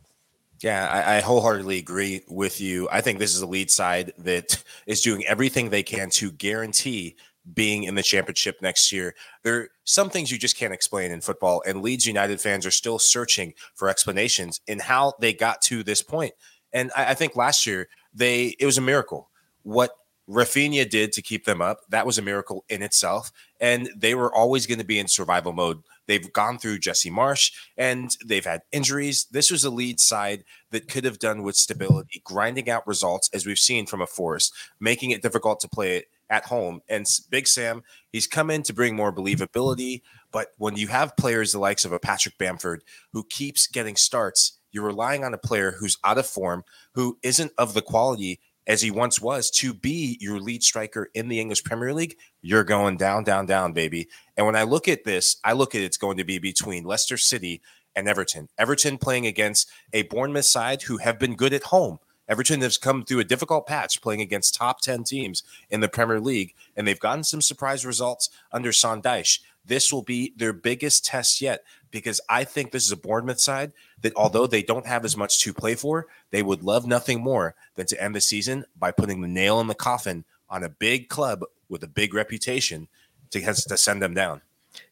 [0.62, 2.89] Yeah, I, I, wholeheartedly agree with you.
[2.91, 7.16] I think this is a Leeds side that is doing everything they can to guarantee
[7.53, 9.14] being in the championship next year.
[9.43, 12.70] There are some things you just can't explain in football, and Leeds United fans are
[12.70, 16.32] still searching for explanations in how they got to this point.
[16.72, 19.30] And I, I think last year they it was a miracle.
[19.62, 19.91] What
[20.28, 21.80] Raphinha did to keep them up.
[21.88, 23.30] That was a miracle in itself.
[23.60, 25.82] And they were always going to be in survival mode.
[26.06, 29.26] They've gone through Jesse Marsch and they've had injuries.
[29.30, 33.46] This was a Leeds side that could have done with stability, grinding out results, as
[33.46, 36.80] we've seen from a Forest, making it difficult to play it at home.
[36.88, 40.02] And Big Sam, he's come in to bring more believability.
[40.32, 44.58] But when you have players the likes of a Patrick Bamford who keeps getting starts,
[44.72, 48.82] you're relying on a player who's out of form, who isn't of the quality as
[48.82, 52.96] he once was to be your lead striker in the English Premier League, you're going
[52.96, 54.08] down, down, down, baby.
[54.36, 57.16] And when I look at this, I look at it's going to be between Leicester
[57.16, 57.62] City
[57.94, 58.48] and Everton.
[58.58, 61.98] Everton playing against a Bournemouth side who have been good at home.
[62.28, 66.20] Everton has come through a difficult patch playing against top 10 teams in the Premier
[66.20, 69.40] League, and they've gotten some surprise results under Sean Dyche.
[69.66, 73.72] This will be their biggest test yet because I think this is a Bournemouth side
[74.02, 77.54] that, although they don't have as much to play for, they would love nothing more
[77.74, 81.08] than to end the season by putting the nail in the coffin on a big
[81.08, 82.88] club with a big reputation
[83.30, 84.42] to, to send them down.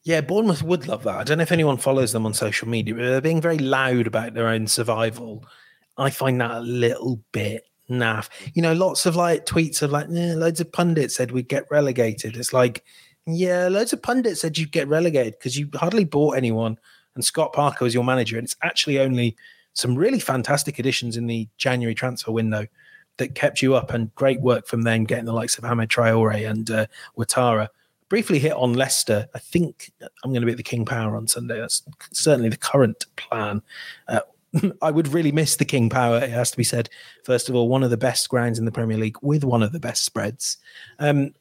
[0.03, 1.17] Yeah, Bournemouth would love that.
[1.17, 4.07] I don't know if anyone follows them on social media, but they're being very loud
[4.07, 5.45] about their own survival.
[5.97, 8.29] I find that a little bit naff.
[8.55, 11.71] You know, lots of like tweets of like, eh, loads of pundits said we'd get
[11.71, 12.37] relegated.
[12.37, 12.85] It's like,
[13.27, 16.79] yeah, loads of pundits said you'd get relegated because you hardly bought anyone.
[17.15, 18.37] And Scott Parker was your manager.
[18.39, 19.37] And it's actually only
[19.73, 22.67] some really fantastic additions in the January transfer window
[23.17, 26.49] that kept you up and great work from them getting the likes of Hamed Traore
[26.49, 27.69] and uh, Ouattara
[28.09, 29.29] briefly hit on Leicester.
[29.35, 31.59] I think I'm going to be at the King Power on Sunday.
[31.59, 33.63] That's certainly the current plan.
[34.09, 34.21] Uh,
[34.83, 36.19] I would really miss the King Power.
[36.19, 36.91] It has to be said.
[37.25, 39.73] First of all, one of the best grounds in the Premier League with one of
[39.73, 40.59] the best spreads.
[40.99, 41.35] Um,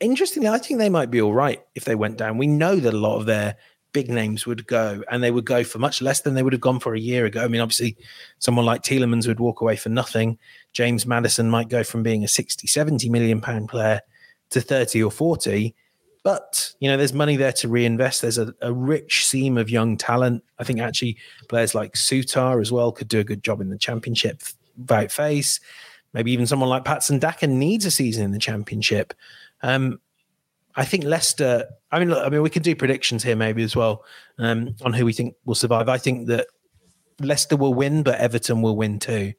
[0.00, 2.38] interestingly, I think they might be all right if they went down.
[2.38, 3.56] We know that a lot of their
[3.92, 6.60] big names would go, and they would go for much less than they would have
[6.60, 7.44] gone for a year ago.
[7.44, 7.96] I mean, obviously,
[8.38, 10.38] someone like Tielemans would walk away for nothing.
[10.72, 14.00] James Maddison might go from being a 60, 70 million pound player
[14.50, 15.74] to 30 or 40
[16.24, 18.22] but you know, there's money there to reinvest.
[18.22, 20.42] There's a, a rich seam of young talent.
[20.58, 21.18] I think actually
[21.48, 24.42] players like Sutar as well could do a good job in the championship
[24.76, 25.60] without face.
[26.14, 29.12] Maybe even someone like Patson Daka needs a season in the championship.
[29.64, 30.00] Um,
[30.76, 31.64] I think Leicester.
[31.90, 34.04] I mean, look, I mean, we can do predictions here maybe as well
[34.38, 35.88] um, on who we think will survive.
[35.88, 36.48] I think that
[37.18, 39.32] Leicester will win, but Everton will win too,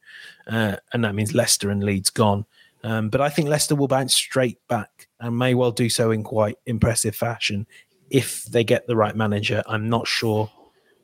[0.47, 2.45] uh, and that means Leicester and Leeds gone.
[2.83, 6.23] Um, but I think Leicester will bounce straight back and may well do so in
[6.23, 7.67] quite impressive fashion
[8.09, 9.63] if they get the right manager.
[9.67, 10.51] I'm not sure.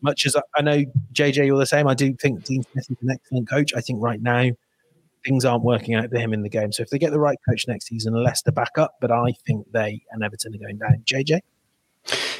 [0.01, 1.87] Much as I, I know, JJ, you're the same.
[1.87, 3.73] I do think Dean Smith is an excellent coach.
[3.75, 4.51] I think right now
[5.25, 6.71] things aren't working out for him in the game.
[6.71, 8.95] So if they get the right coach next season, Leicester back up.
[8.99, 11.03] But I think they and Everton are going down.
[11.05, 11.41] JJ?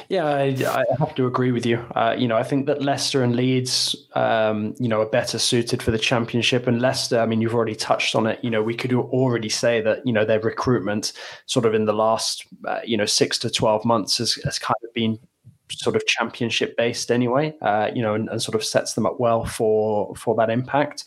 [0.08, 1.78] Yeah, I, I, have to agree with you.
[1.94, 5.82] Uh, you know, I think that Leicester and Leeds, um, you know, are better suited
[5.82, 6.66] for the championship.
[6.66, 8.42] And Leicester, I mean, you've already touched on it.
[8.42, 11.12] You know, we could already say that you know their recruitment,
[11.46, 14.74] sort of in the last, uh, you know, six to twelve months, has, has kind
[14.82, 15.18] of been
[15.72, 19.18] sort of championship based anyway, uh, you know, and, and, sort of sets them up
[19.18, 21.04] well for for that impact.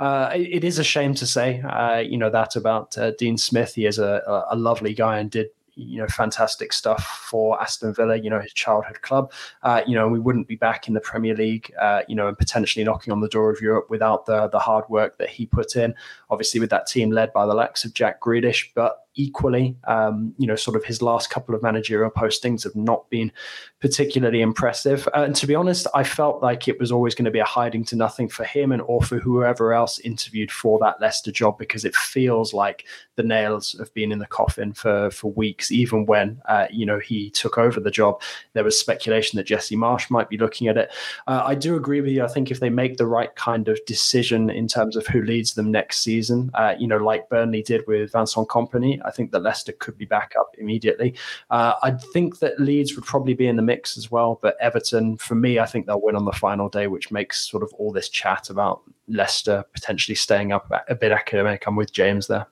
[0.00, 3.36] Uh, it, it is a shame to say, uh, you know, that about uh, Dean
[3.36, 3.74] Smith.
[3.74, 5.48] He is a, a, lovely guy and did
[5.78, 9.32] you know, fantastic stuff for Aston Villa, you know, his childhood club.
[9.62, 12.36] Uh, you know, we wouldn't be back in the Premier League, uh, you know, and
[12.36, 15.76] potentially knocking on the door of Europe without the the hard work that he put
[15.76, 15.94] in.
[16.30, 20.46] Obviously, with that team led by the likes of Jack Grealish, but equally, um, you
[20.46, 23.32] know, sort of his last couple of managerial postings have not been
[23.80, 25.08] particularly impressive.
[25.08, 27.44] Uh, and to be honest, I felt like it was always going to be a
[27.44, 31.58] hiding to nothing for him and or for whoever else interviewed for that Leicester job
[31.58, 35.72] because it feels like the nails have been in the coffin for for weeks.
[35.72, 38.22] Even when uh, you know he took over the job,
[38.52, 40.92] there was speculation that Jesse Marsch might be looking at it.
[41.26, 42.24] Uh, I do agree with you.
[42.24, 45.54] I think if they make the right kind of decision in terms of who leads
[45.54, 46.17] them next season,
[46.54, 49.00] uh, you know, like Burnley did with Vincent Kompany.
[49.04, 51.14] I think that Leicester could be back up immediately.
[51.50, 55.16] Uh, I think that Leeds would probably be in the mix as well, but Everton,
[55.16, 57.92] for me, I think they'll win on the final day, which makes sort of all
[57.92, 61.66] this chat about Leicester potentially staying up a bit academic.
[61.66, 62.46] I'm with James there.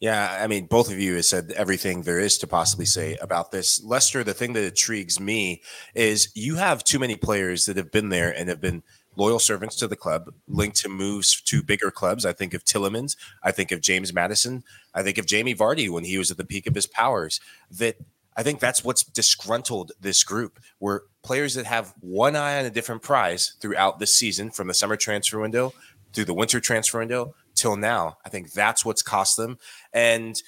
[0.00, 3.50] Yeah, I mean, both of you have said everything there is to possibly say about
[3.50, 3.82] this.
[3.82, 5.62] Leicester, the thing that intrigues me
[5.94, 8.82] is you have too many players that have been there and have been–
[9.18, 12.24] loyal servants to the club, linked to moves to bigger clubs.
[12.24, 13.16] I think of Tielemans.
[13.42, 14.62] I think of James Maddison.
[14.94, 17.40] I think of Jamie Vardy when he was at the peak of his powers.
[17.70, 17.96] That
[18.36, 20.60] I think that's what's disgruntled this group.
[20.78, 24.74] Where players that have one eye on a different prize throughout the season, from the
[24.74, 25.74] summer transfer window
[26.12, 28.16] through the winter transfer window till now.
[28.24, 29.58] I think that's what's cost them.
[29.92, 30.40] And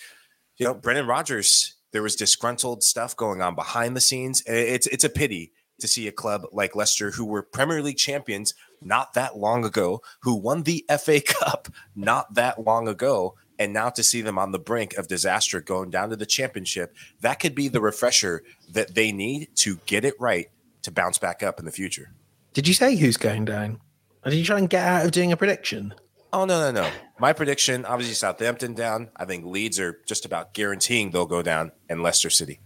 [0.56, 4.42] you know, Brendan Rodgers, there was disgruntled stuff going on behind the scenes.
[4.46, 8.54] It's it's a pity to see a club like Leicester, who were Premier League champions
[8.80, 13.90] not that long ago, who won the FA Cup not that long ago, and now
[13.90, 17.54] to see them on the brink of disaster going down to the championship, that could
[17.54, 20.48] be the refresher that they need to get it right
[20.82, 22.12] to bounce back up in the future.
[22.54, 23.80] Did you say who's going down?
[24.24, 25.94] Or did you try and get out of doing a prediction?
[26.32, 26.90] Oh no, no, no.
[27.18, 29.10] My prediction, obviously Southampton down.
[29.16, 32.60] I think Leeds are just about guaranteeing they'll go down and Leicester City.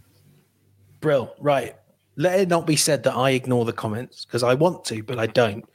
[1.01, 1.75] Brill, right
[2.17, 5.19] let it not be said that I ignore the comments because I want to, but
[5.19, 5.65] I don't.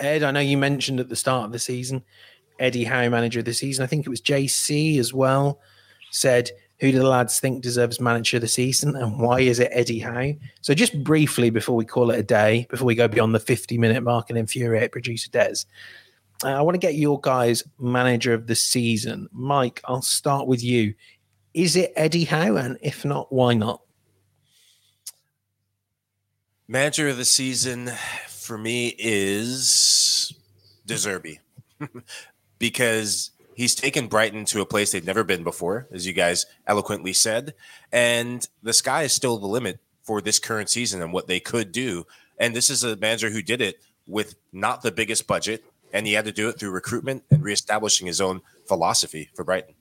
[0.00, 2.04] Ed, I know you mentioned at the start of the season,
[2.58, 3.82] Eddie Howe, manager of the season.
[3.82, 5.60] I think it was JC as well,
[6.10, 9.70] said, Who do the lads think deserves manager of the season and why is it
[9.72, 10.34] Eddie Howe?
[10.60, 13.76] So, just briefly before we call it a day, before we go beyond the 50
[13.78, 15.64] minute mark and infuriate producer Des,
[16.44, 19.28] Uh, I want to get your guys manager of the season.
[19.32, 20.94] Mike, I'll start with you.
[21.54, 22.54] Is it Eddie Howe?
[22.54, 23.82] And if not, why not?
[26.70, 27.90] Manager of the season
[28.28, 30.34] for me is
[30.84, 31.38] De Zerbi
[32.58, 37.14] because he's taken Brighton to a place they've never been before, as you guys eloquently
[37.14, 37.54] said.
[37.90, 41.72] And the sky is still the limit for this current season and what they could
[41.72, 42.06] do.
[42.38, 45.64] And this is a manager who did it with not the biggest budget,
[45.94, 49.74] and he had to do it through recruitment and reestablishing his own philosophy for Brighton.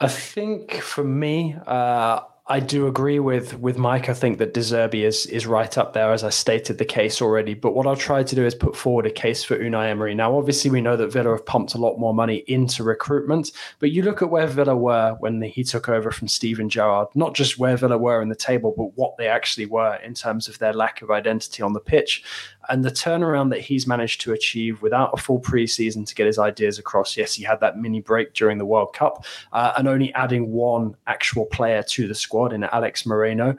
[0.00, 4.08] I think for me, uh, I do agree with with Mike.
[4.08, 7.20] I think that De Zerbi is is right up there, as I stated the case
[7.20, 7.54] already.
[7.54, 10.14] But what I'll try to do is put forward a case for Unai Emery.
[10.14, 13.90] Now, obviously, we know that Villa have pumped a lot more money into recruitment, but
[13.90, 17.08] you look at where Villa were when he took over from Steven Gerrard.
[17.16, 20.46] Not just where Villa were in the table, but what they actually were in terms
[20.46, 22.22] of their lack of identity on the pitch
[22.68, 26.38] and the turnaround that he's managed to achieve without a full preseason to get his
[26.38, 27.16] ideas across.
[27.16, 30.94] Yes, he had that mini break during the World Cup, uh, and only adding one
[31.06, 33.56] actual player to the squad in Alex Moreno.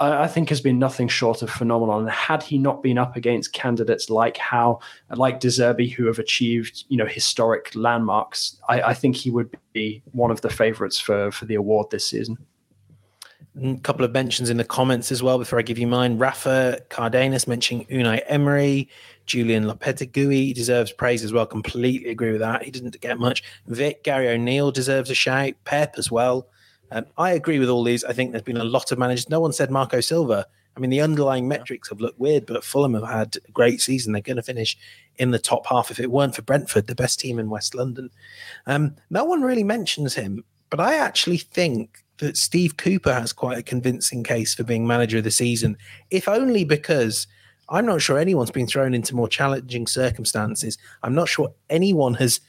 [0.00, 1.98] I think has been nothing short of phenomenal.
[1.98, 4.78] And had he not been up against candidates like Howe,
[5.10, 9.56] like De Zerbi, who have achieved you know historic landmarks, I, I think he would
[9.72, 12.38] be one of the favourites for for the award this season.
[13.62, 16.18] A couple of mentions in the comments as well before I give you mine.
[16.18, 18.88] Rafa Cardenas mentioning Unai Emery,
[19.26, 21.46] Julian Lopetegui deserves praise as well.
[21.46, 22.62] Completely agree with that.
[22.62, 23.42] He didn't get much.
[23.66, 25.54] Vic Gary O'Neil deserves a shout.
[25.64, 26.48] Pep as well.
[26.90, 28.04] Um, I agree with all these.
[28.04, 29.28] I think there's been a lot of managers.
[29.28, 30.46] No one said Marco Silva.
[30.76, 34.12] I mean, the underlying metrics have looked weird, but Fulham have had a great season.
[34.12, 34.78] They're going to finish
[35.16, 35.90] in the top half.
[35.90, 38.10] If it weren't for Brentford, the best team in West London,
[38.66, 40.44] um, no one really mentions him.
[40.70, 45.18] But I actually think that Steve Cooper has quite a convincing case for being manager
[45.18, 45.76] of the season,
[46.10, 47.26] if only because
[47.68, 50.78] I'm not sure anyone's been thrown into more challenging circumstances.
[51.02, 52.40] I'm not sure anyone has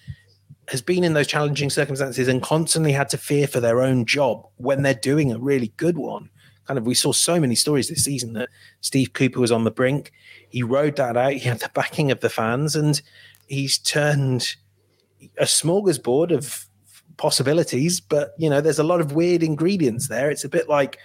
[0.69, 4.47] has been in those challenging circumstances and constantly had to fear for their own job
[4.57, 6.29] when they're doing a really good one.
[6.67, 8.49] Kind of, we saw so many stories this season that
[8.81, 10.11] Steve Cooper was on the brink.
[10.49, 11.33] He rode that out.
[11.33, 13.01] He had the backing of the fans, and
[13.47, 14.55] he's turned
[15.39, 16.68] a smorgasbord of
[17.19, 20.31] possibilities, but you know, there's a lot of weird ingredients there.
[20.31, 20.97] It's a bit like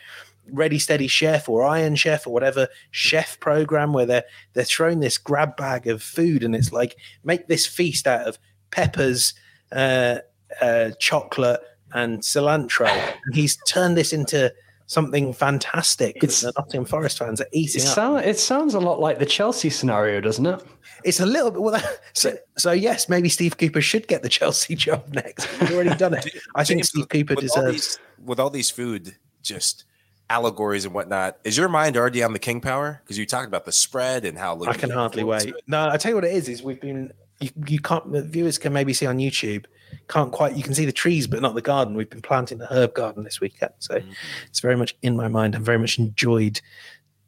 [0.50, 5.18] Ready Steady Chef or Iron Chef or whatever chef program where they're they're throwing this
[5.18, 8.38] grab bag of food and it's like make this feast out of
[8.70, 9.34] peppers,
[9.72, 10.18] uh,
[10.60, 11.60] uh, chocolate,
[11.92, 12.88] and cilantro.
[13.26, 14.52] And he's turned this into
[14.86, 16.22] something fantastic.
[16.22, 17.94] It's the Nottingham Forest fans are eating it, up.
[17.94, 20.62] Sound, it sounds a lot like the Chelsea scenario, doesn't it?
[21.04, 21.62] It's a little bit.
[21.62, 21.82] Well,
[22.12, 25.46] so so yes, maybe Steve Cooper should get the Chelsea job next.
[25.46, 26.28] He's already done it.
[26.54, 27.58] I think Steve Cooper with deserves.
[27.58, 29.84] All these, with all these food, just
[30.30, 31.38] allegories and whatnot.
[31.44, 33.00] Is your mind already on the King Power?
[33.04, 35.54] Because you talked about the spread and how I can hardly wait.
[35.66, 36.48] No, I tell you what it is.
[36.48, 37.12] Is we've been.
[37.40, 38.10] You, you can't.
[38.12, 39.66] The viewers can maybe see on YouTube.
[40.08, 40.56] Can't quite.
[40.56, 41.94] You can see the trees, but not the garden.
[41.94, 44.10] We've been planting the herb garden this weekend, so mm-hmm.
[44.46, 45.56] it's very much in my mind.
[45.56, 46.60] I've very much enjoyed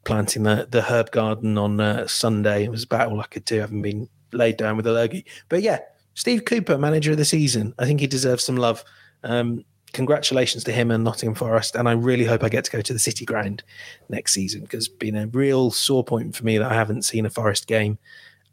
[0.05, 2.63] planting the the herb garden on uh, Sunday.
[2.63, 3.57] It was about all I could do.
[3.57, 5.25] I haven't been laid down with a lurgy.
[5.49, 5.79] But yeah,
[6.13, 7.73] Steve Cooper, manager of the season.
[7.79, 8.83] I think he deserves some love.
[9.23, 11.75] Um, congratulations to him and Nottingham Forest.
[11.75, 13.63] And I really hope I get to go to the City Ground
[14.09, 17.25] next season because it's been a real sore point for me that I haven't seen
[17.25, 17.97] a Forest game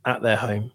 [0.04, 0.72] at their home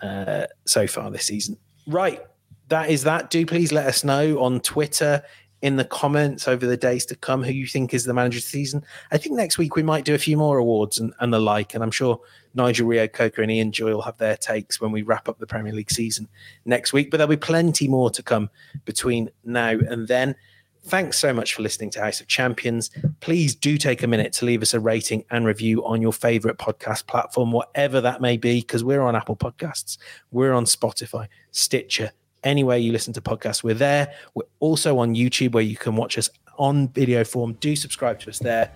[0.00, 1.56] uh, so far this season.
[1.86, 2.20] Right.
[2.68, 3.30] That is that.
[3.30, 5.22] Do please let us know on Twitter
[5.60, 8.44] in the comments over the days to come who you think is the manager of
[8.44, 8.84] the season.
[9.10, 11.74] I think next week we might do a few more awards and, and the like.
[11.74, 12.20] And I'm sure
[12.54, 15.72] Nigel Reo-Coker and Ian Joy will have their takes when we wrap up the Premier
[15.72, 16.28] League season
[16.64, 17.10] next week.
[17.10, 18.50] But there'll be plenty more to come
[18.84, 20.36] between now and then.
[20.84, 22.90] Thanks so much for listening to House of Champions.
[23.20, 26.56] Please do take a minute to leave us a rating and review on your favorite
[26.56, 29.98] podcast platform, whatever that may be, because we're on Apple Podcasts,
[30.30, 32.12] we're on Spotify, Stitcher,
[32.44, 34.12] anywhere you listen to podcasts, we're there.
[34.34, 37.54] We're also on YouTube where you can watch us on video form.
[37.54, 38.72] Do subscribe to us there.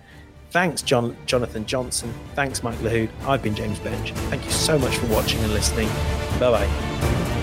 [0.51, 2.13] Thanks, John, Jonathan Johnson.
[2.35, 3.09] Thanks, Mike Lahoud.
[3.25, 4.11] I've been James Benge.
[4.29, 5.87] Thank you so much for watching and listening.
[6.39, 7.42] Bye bye.